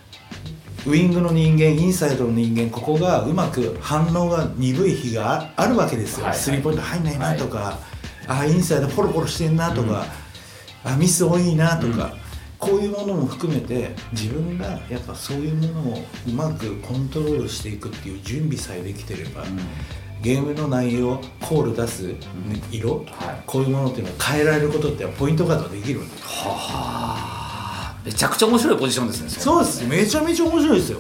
[0.87, 7.77] ウイングの人間インサイドの人間ここがうまく反応が鈍い日がああるわけですよ、スリーポイント入んないなとか、
[8.29, 10.05] あインサイドポロポロしてんなとか、
[10.85, 12.13] あミス多いなとか、
[12.59, 19.45] こういうものも含めて自分がやっぱそういうものをうまくコントロールしていくっていう準備さえできてれば、
[20.21, 22.15] ゲームの内容コール出す
[22.71, 23.43] 色、はい。
[23.47, 26.17] こういうものっていうのは変えられることってポイントガードできるんで。
[26.23, 27.97] はあ。
[28.05, 29.87] めちゃくちゃ面白いポジションですねそうです。
[29.87, 30.99] めちゃめちゃ面白いですよ。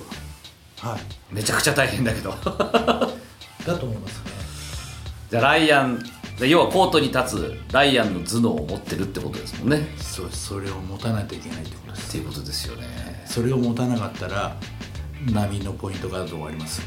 [0.79, 1.35] はい。
[1.35, 2.31] めちゃくちゃ大変だけど。
[2.31, 2.37] だ
[3.77, 4.31] と思いますね。
[5.31, 6.05] じゃあライアンで
[6.47, 9.89] 要はコートに立つライアンの頭脳を持ってるってことですもんね。
[9.97, 12.09] そうそれを持たないといけないってことです。
[12.09, 13.25] っていうことですよね。
[13.27, 14.57] それを持たなかったら
[15.33, 16.81] 波のポイントガード終わります？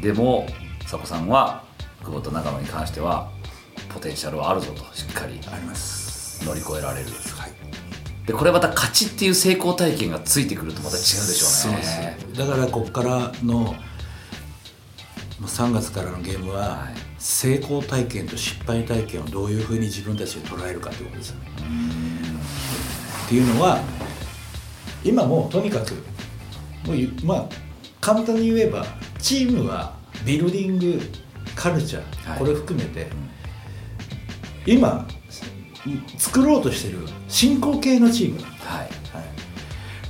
[0.00, 0.46] でも
[0.82, 1.64] 佐古さんは
[2.04, 3.32] 久保と長野に関しては
[3.88, 6.44] ポテンシャルはあるぞとしっかりあります。
[6.44, 7.06] 乗り越えられる。
[7.06, 7.52] はい。
[8.26, 11.82] でこれまた勝ちっていう成功体験がついてくるとまた違うでしょうね。
[11.82, 12.38] そうです。
[12.38, 13.74] だからここからのも
[15.40, 21.50] う3月からのゲームは、はい成功体験と失敗体験をどういうふうに自分たちで捉えるかということですよね。
[23.24, 23.80] っていうのは
[25.02, 25.94] 今もうとにかく
[26.86, 27.48] もうゆまあ
[28.02, 28.84] 簡単に言えば
[29.18, 29.94] チームは
[30.26, 31.00] ビルディング
[31.56, 32.38] カルチャー、はい。
[32.38, 33.06] これ含めて
[34.66, 35.08] 今
[36.18, 38.40] 作ろうとしてる進行形のチーム。
[38.42, 38.80] なんはい。
[38.80, 38.90] はい、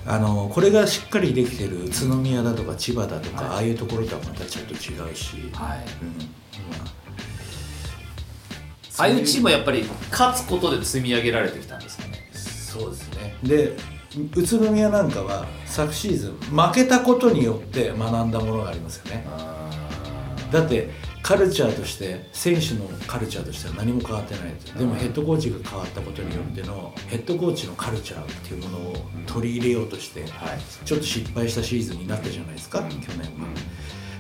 [0.07, 3.55] あのこれがしっかりできてる宇都宮だとか千葉だとか、はい。
[3.55, 5.79] ああいうところとはまたちょっと違うし、はい。
[6.03, 6.09] うん。
[6.71, 7.04] まあ
[8.99, 12.29] あいうチームはやっぱり勝つことで積み上げられてきたんですかね。
[12.33, 13.37] そうですね。
[13.43, 13.77] で
[14.37, 19.25] 宇都宮なんかは昨シーズン負けたことによって学んだものがありますよね。
[20.53, 20.91] だって
[21.25, 30.31] カルチャーとして選手のカルチャーとしては何も変わってないですでもヘッドコーチが変わったことによってのヘッドコーチのカルチャーっていうものを取り入れようとしてはい。
[30.85, 33.49] ちょっと失敗したシーズンになったじゃないですか去年は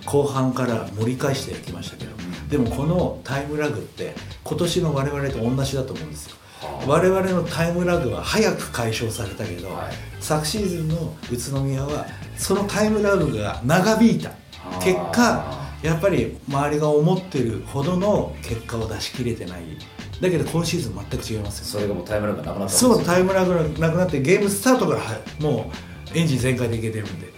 [0.04, 2.12] 後半から盛り返していきましたけど
[2.48, 6.36] でもこのタイムラグって今年の我々と同じだと思うんですよ。
[6.60, 6.86] はあ。
[6.86, 9.92] 我々のタイムラグは早く解消されたけど、はい。
[10.20, 14.32] 昨シーズンの宇都宮はそのタイムラグが長引いた。
[14.80, 19.62] 結果やっぱり周りが思ってるほどの結果を出し切れてない。
[20.20, 25.72] だけど今シーズン全く違いますよそれがもうタイムラグがなくなったそうタイムラグがなくなってゲームスタートからはも
[26.14, 27.32] うエンジン全開でいけてるんで。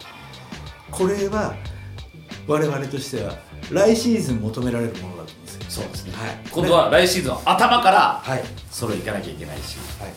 [0.91, 1.55] これは
[2.47, 3.35] 我々としては
[3.71, 5.63] 来シーズン求められるものだと思うんですよ。
[5.69, 6.37] そうですね、はい。
[6.51, 8.43] 今度は来シーズンは頭からはい。
[8.71, 9.77] それいかなきゃいけないし。
[10.01, 10.13] はい。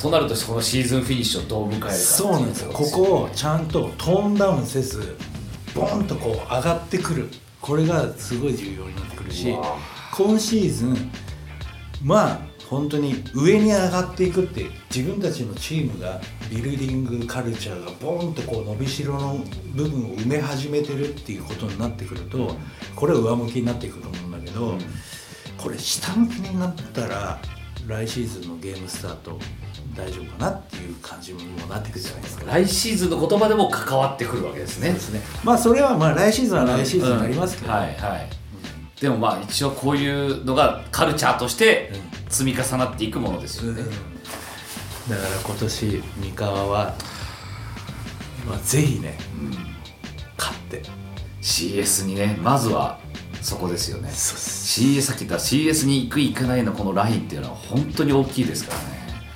[0.00, 2.72] となるとこのシーズンフィニッシュをどう迎えるかそうなんですよ。
[2.72, 5.16] ことこをちゃんとトーンダウンせず
[5.74, 7.28] ボンとこう上がってくる。
[7.62, 9.56] これがすごい重要になってくるし
[10.12, 11.12] 今シーズン
[12.02, 12.40] まあ
[12.72, 14.64] 本当に上に上がっていくって
[14.94, 19.44] 自分たちのチームがビルディングカルチャーがボンとこう伸びしろの
[19.74, 22.56] 部分を埋め始めてるっていうことになってくると
[22.96, 24.78] これは上向きになっていくと思うんだけど、
[25.58, 27.38] これ下向きになったら
[27.86, 29.38] 来シーズンのゲームスタート
[29.94, 32.46] 大丈夫かなっていう感じにもなってくるじゃないですか。
[32.46, 34.92] 来シーズンの言葉でも関わってくるわけですね。
[34.92, 35.20] ですね。
[35.44, 37.78] まあそれはまあ来シーズンは来シーズンになりますけど、うん。
[37.78, 38.41] はいはい
[39.02, 41.92] でもまあ一応こういうのがカルチャーとして
[42.28, 43.82] 積み重なっていくものですよね、
[45.10, 46.94] だから今年三河は、
[48.48, 49.18] まあ、ぜひね
[50.38, 50.82] 勝って。
[51.42, 53.00] CS にねまずは
[53.40, 54.08] そこですよね。
[54.08, 58.84] CS さっき言った CS に行く行かないのこのラインっていうのは本当に大きいですからね。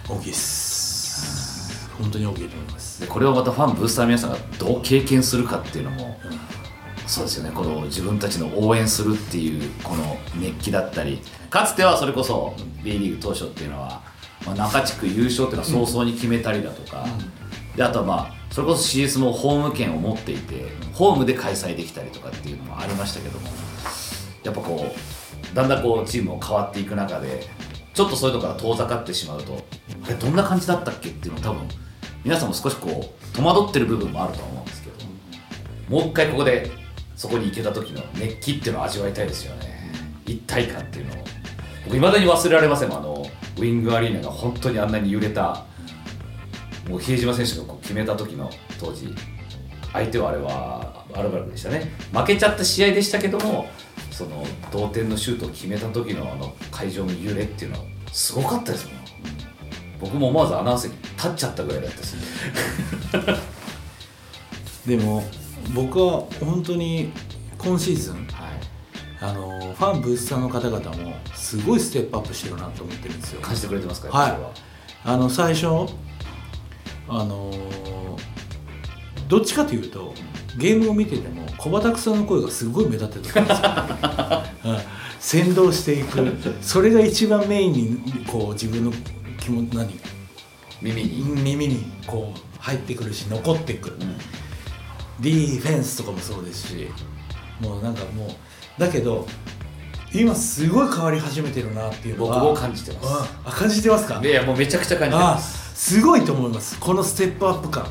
[0.09, 1.91] 大きいです。
[1.99, 3.01] 本当に大きいと思います。
[3.01, 6.21] でこれをまたファンブースターの皆さんがどう経験するかっていうのも、
[7.07, 7.51] そうですよね。
[7.55, 11.21] この自分たちの応援するっていうこの熱気だったり。
[11.51, 14.03] かつてはそれこそ B リーグ当初っていうのは、
[14.45, 17.07] まあ、中地区優勝っていうのは早々に決めたりだとか、
[17.77, 23.49] であとはまあそれこそ CS もホーム権を持っていてホームで開催できたりとかっていうのもありましたけども。
[24.47, 24.95] やっぱこ
[25.53, 27.45] うだんだんこうチームも変わっていく中で
[27.93, 29.65] ちょっとそういうのから遠ざかってしまうと
[30.05, 31.69] あれどんな感じだったっけっていうのを多分
[32.25, 34.97] 皆さんも少しこう戸惑ってる部分もあるとは思うんですけど。
[35.89, 36.71] もう一回ここで
[37.17, 39.91] そこに行けた時の熱気っていうのを味わいたいですよね。
[40.27, 41.17] 一体感っていうのを。
[41.87, 45.65] 僕いまだに忘れられませんあのウィングアリーナが本当にあんなに揺れた
[46.89, 49.15] もう比江島選手がこう決めた時の当時。
[49.93, 51.91] 相手はあれはアルバルクでしたね。
[52.13, 53.69] 負けちゃった試合でしたけども
[54.11, 58.97] その同点のシュートを決めた時のあの会場の揺れっていうのはすごかったですもん。
[60.01, 62.15] 僕も思わずアナウンスに立っちゃったぐらいだったし
[64.87, 65.25] でも
[65.75, 67.13] 僕は本当に
[67.59, 68.27] 今シーズンはい。
[69.19, 73.41] あのファンブースターの方々もすごいステップアップしてるなと思ってるんですよ。
[73.41, 74.37] 感じてくれてますかはい。
[75.05, 75.67] あの最初
[77.09, 77.51] あの
[79.29, 80.15] どっちかというと
[80.59, 83.63] ゲームを見てても小畑さんの声がすごい目立ってたんです
[84.69, 84.79] よ、 うん。
[85.19, 86.37] 先導していく。
[86.61, 88.93] それが一番メインにこう自分の
[89.39, 89.99] 気も何？
[90.83, 93.91] 耳に、耳にこう入ってくるし残ってく。
[93.91, 94.17] る、うん
[95.21, 96.89] ディフェンスとかもそうですし
[97.61, 99.27] もうなんかもうだけど
[100.13, 103.09] 今すごい変わり始めてるなっていうのは僕も感じてます。
[103.09, 104.21] ああ感じてますか？
[104.23, 105.95] いやもうめちゃくちゃ感じてあます。
[105.97, 106.79] すごいと思います。
[106.81, 107.87] このステップアップ感、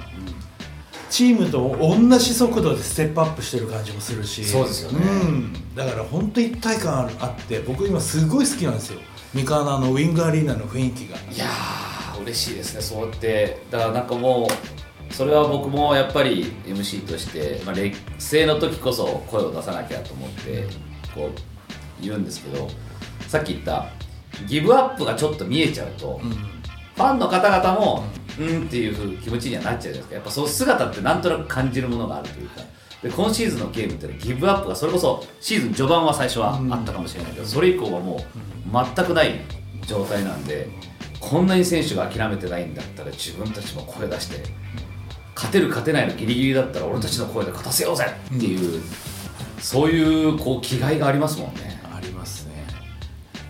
[1.10, 4.44] チームと同じ速度でステップアップしてる感じもするし。
[4.44, 5.06] そうですよね。
[5.06, 9.00] うん、だから本当一体感あって僕今すごい好きなんですよ。
[9.34, 11.18] 三河のあのウィングアリーナの雰囲気が。
[11.18, 13.62] いやー嬉しいですねそうやって。
[13.70, 14.48] だからなんかもう
[15.12, 20.68] それは僕もやっぱり MC として、まあ、劣勢の時こそ声を出さなきゃと思って
[21.14, 22.70] こう言うんですけど
[23.28, 23.88] さっき言った
[24.48, 26.32] ギブアップがちょっと見えちゃうと、うん。
[26.32, 28.04] ファンの方々も
[28.38, 28.64] うん。
[28.64, 30.16] っていう気持ちにはなっちゃうじゃないですか。
[30.16, 32.62] やっぱその姿ってなんとなく感じるものがあるというか。
[33.02, 38.20] で今シーズンのゲームってギブアップがそれこそシーズン序盤は最初はあったかもしれないけど、それ以降はもう
[38.96, 39.42] 全くない
[39.86, 40.68] 状態なんで
[41.20, 44.44] こんなに選手が諦めてないんだったら自分たちも声出して
[45.36, 48.06] 勝てる勝てないのギリギリだったら俺たちの声で勝たせようぜ
[48.36, 48.82] っていう、
[49.60, 51.82] そういうこう気概がありますもんね。
[51.94, 52.66] ありますね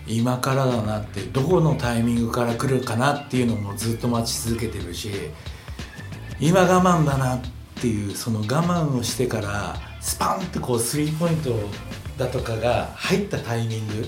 [0.06, 5.10] 今からだなってどこのタイミングから来るかなっていうのもずっと待ち続けてるし
[6.38, 7.40] 今我慢だなっ
[7.80, 11.50] ていうその我慢をしてからスパンってこうスリーポイント
[12.16, 14.06] だとかが入ったタイミング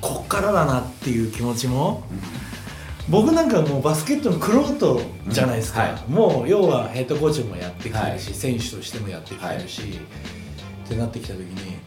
[0.00, 2.04] こっからだなっていう気持ちも、
[3.08, 5.94] 僕なんかもうバスケットのクロートじゃないですか、うん。
[5.94, 6.10] はい。
[6.36, 8.34] もう要はヘッドコーチもやってきてるし、はい。
[8.34, 9.82] 選手としてもやってきてるし、
[10.84, 11.78] ってなってきた時に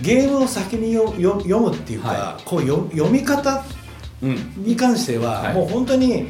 [0.00, 3.64] ゲームを先によよ読むっていうか、はこうよ読み方
[4.22, 4.54] うん。
[4.56, 5.54] に関しては、はい。
[5.54, 6.28] もう本当に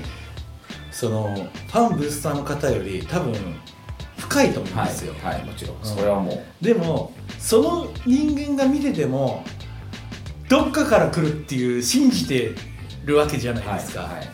[0.91, 3.35] そのファンブースターの方より多分
[4.18, 5.45] 深いと思うんはいですよ、はい。
[5.45, 5.77] もちろん。
[5.83, 6.64] それはもう。
[6.64, 9.45] でもその人間が見てても
[10.49, 12.53] どっかから来るっていう信じて
[13.05, 14.18] るわけじゃないですか、はいはい。
[14.18, 14.28] はい。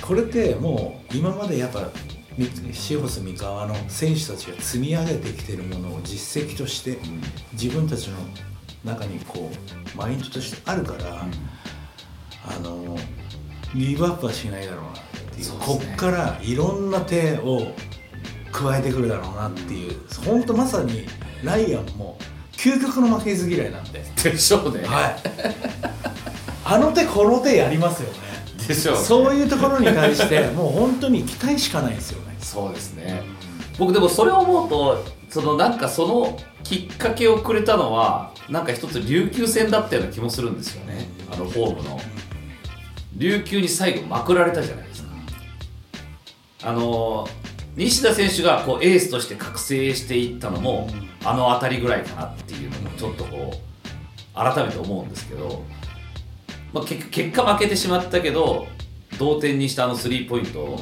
[0.00, 1.90] これってもう今までやっぱ
[2.36, 6.98] みシホス三河の選手たちが積み上げてきてるものを実績として
[7.52, 8.16] 自分たちの
[8.84, 9.50] 中にこ
[9.94, 11.26] うマインドとしてあるから、
[12.46, 12.96] あの
[13.74, 14.94] ギブアップはしないだろうなっ
[15.34, 17.74] ていうねこっからいろんな手を
[18.52, 21.06] 加えてくるだろうなっていう本当まさに
[21.44, 22.16] ライアンも
[22.52, 25.16] 究極の負けず嫌いなんで、でしょうねはい、
[26.70, 28.18] あの手この手やりますよね。
[28.68, 29.00] でしょうね。
[29.00, 32.36] そういうところに対してもう本当に期待しかないですよね。
[32.38, 33.22] そうですね。
[33.76, 41.08] 僕でもそれを思うとそのなんかそのきっかけをくれたのはなんか一つ琉球戦だったような気もするんですよね。
[41.32, 41.98] あのホームの。
[43.16, 45.08] 琉球に最後まくられたじゃないですか。
[46.62, 47.26] あの
[47.74, 50.88] 西田選手がこうエースとして覚醒していったのも
[51.24, 55.64] あの辺りぐらいかなっていうのもちょっとこう改めて思うんですけど、
[56.72, 58.66] まあ、結結果負けてしまったけど
[59.18, 60.80] 同点にしたあのスリーポイントを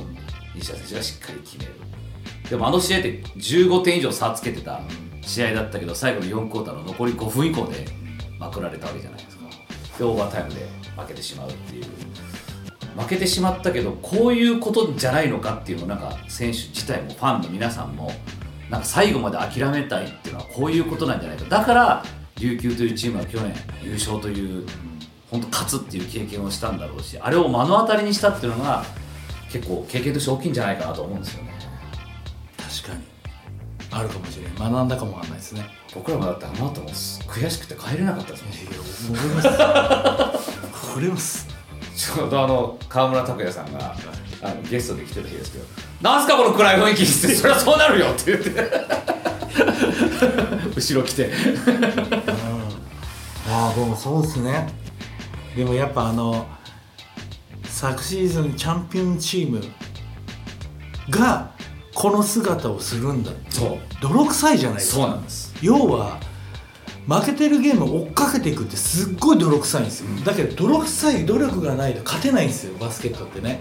[0.54, 1.72] 西田選手がしっかり決める。
[2.50, 4.80] でもあの試合って15点以上差つけてた
[5.22, 7.86] 試合だったけど最後の4クォーターの残り5分以降で
[8.38, 9.44] まくられたわけじゃないですか。
[9.98, 10.66] でオーバータイムで
[10.96, 11.84] 負けてしまうっていう。
[12.98, 18.10] 負けてしまったけどこういうことじゃないのかっていうのをなんか選手自体もファンの皆さんも
[18.70, 21.44] なんか最後まで諦めたいっていうのはこういうことなんじゃないか。
[21.48, 22.04] だから
[22.40, 24.66] 琉球というチームは去年優勝という
[25.30, 28.84] 本当勝つっていう経験をしたんだろうしあれを目の当たりにしたっていうのが
[29.50, 31.54] 結構経験として大きいんじゃないかなと思うんですよね。
[32.56, 33.04] 確かに。
[33.90, 35.66] あるかもしれない学んだかもわかんないですね。
[35.94, 38.52] 僕らもだってあの後も悔しくて帰れなかったですもん。
[38.52, 40.58] いや思います
[40.94, 41.46] これます。
[41.96, 43.94] ちょうどあの川村拓哉さんが
[44.42, 45.64] あのゲストで来てた日ですけど
[46.00, 48.50] 「なんすかこの暗い雰囲気」って「そりゃそうなるよ」って言って。
[50.76, 51.32] 後ろ来て。
[53.50, 54.68] ああでもそうですね
[55.58, 56.46] でもやっぱあの
[57.64, 59.60] 昨シーズンチャンピオンチーム
[61.10, 61.52] が
[61.92, 63.32] この姿をするんだ。
[63.50, 63.78] そう。
[64.00, 65.52] 泥臭いじゃないですそうかなんです。
[65.60, 66.20] 要は
[67.08, 73.58] 負けてるゲームを追っかけていくってすっごい泥臭いんですよ、だけど泥臭い努力がないと勝てないんですよバスケットってね。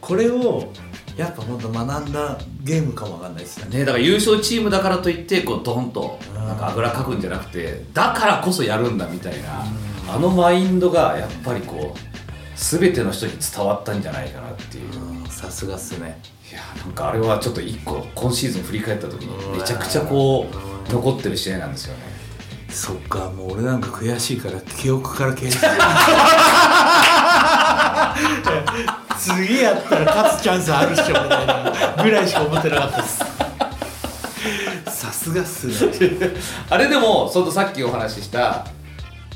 [0.00, 0.72] これを
[1.18, 3.80] やっぱ本当学んだゲームかもわかんないですよね。
[3.80, 9.66] ねだから優勝チームだからといってこうドンとうんなんかあぐらかくんじゃなくてだからこそやるんだみたいな
[10.08, 11.98] あのマインドがやっぱりこう
[12.56, 15.02] 全ての人に伝わったんじゃないかなっていう。
[15.02, 16.20] うんさすがっすね。
[16.50, 20.48] いやなんかあれはちょっと一個今シーズン振り返った時にめちゃくちゃこ
[20.88, 22.00] う残ってる試合なんですよね。
[22.70, 25.58] そっかもう俺なんか悔しいから記憶から消えて
[29.16, 33.18] 次やったら勝つチャンスあるっしょみたいなぐらいしか思ってなかったです。
[34.86, 35.74] さすがっすね。
[36.68, 38.66] あれでもそのさっきお話しした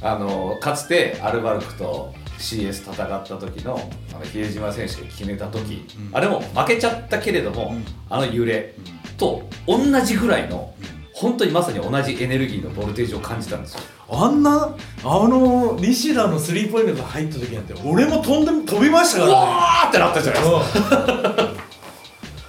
[0.02, 3.78] あのかつてアルバルクと CS 戦った時の
[4.14, 6.16] あの比江島選手が決めた時、うん。
[6.16, 7.84] あれも負けちゃったけれども、うん。
[8.10, 8.74] あの揺れ
[9.16, 10.74] と同じぐらいの
[11.14, 13.80] 本当にまさに同じエネルギーのボルテージを感じたんですよ。
[14.10, 14.74] あんな
[15.04, 19.46] あの西田のスリーポイントが入った時なんて俺も飛んで飛びましたうからね。
[19.46, 20.98] わーってなったじゃないですか。
[20.98, 21.56] うん。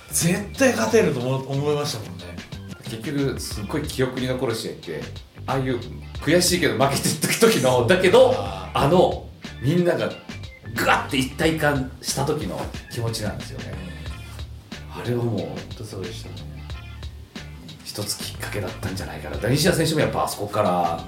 [0.09, 2.23] 絶対勝てると思思いましたもんね。
[2.83, 5.01] 結局すっごい記憶に残る試合って
[5.45, 5.79] ああいう
[6.21, 9.27] 悔しいけど負けてった時のだけどああの
[9.61, 10.09] みんなが
[10.75, 12.59] グワッて一体感した時の
[12.91, 13.73] 気持ちなんですよね。
[14.89, 16.35] あれはもう本当そうでしたね。
[17.83, 19.49] 一つきっかけだったんじゃないかな。
[19.49, 21.03] 西田選手もやっぱあそこから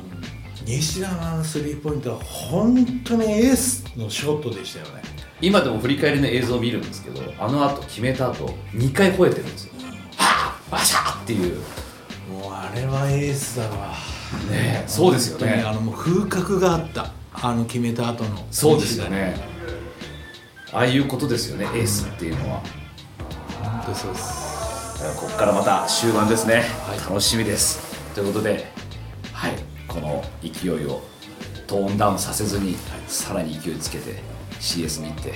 [0.66, 5.02] 西田のスリーポイントは本当にエースのショットでしたよね。
[5.42, 9.74] 今でも振り返りの映像を見るんですけどあの後決めた後2回吠えてるんですよ。
[10.18, 11.58] はあバシャーっていう。
[12.32, 13.94] もうあれはエースだわ
[14.50, 15.64] ねえそうですよね。
[15.66, 18.48] あのもう風格があったあの決めた後の。
[18.52, 19.36] そうですよね。
[20.72, 22.62] ああいうことですよねエースっていうのは。
[23.64, 27.00] 本当そうですここからまた終盤ですね、はい。
[27.00, 27.80] 楽しみです。
[28.14, 28.72] ということで
[29.34, 29.54] はい
[29.88, 31.02] この勢いを
[31.68, 32.76] トーンダウンさせずに、
[33.08, 34.22] さらに勢いつけて
[34.60, 35.34] CS に行って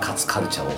[0.00, 0.72] 勝つカルチャーを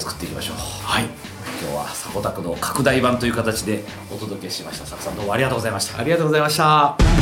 [0.00, 1.31] 作っていきましょう、はい
[1.62, 4.86] 今日はサコタクの拡大版という形でお届けしました。
[4.86, 6.00] サコさんどうもありがとうございました。
[6.00, 7.21] ありがとうございました。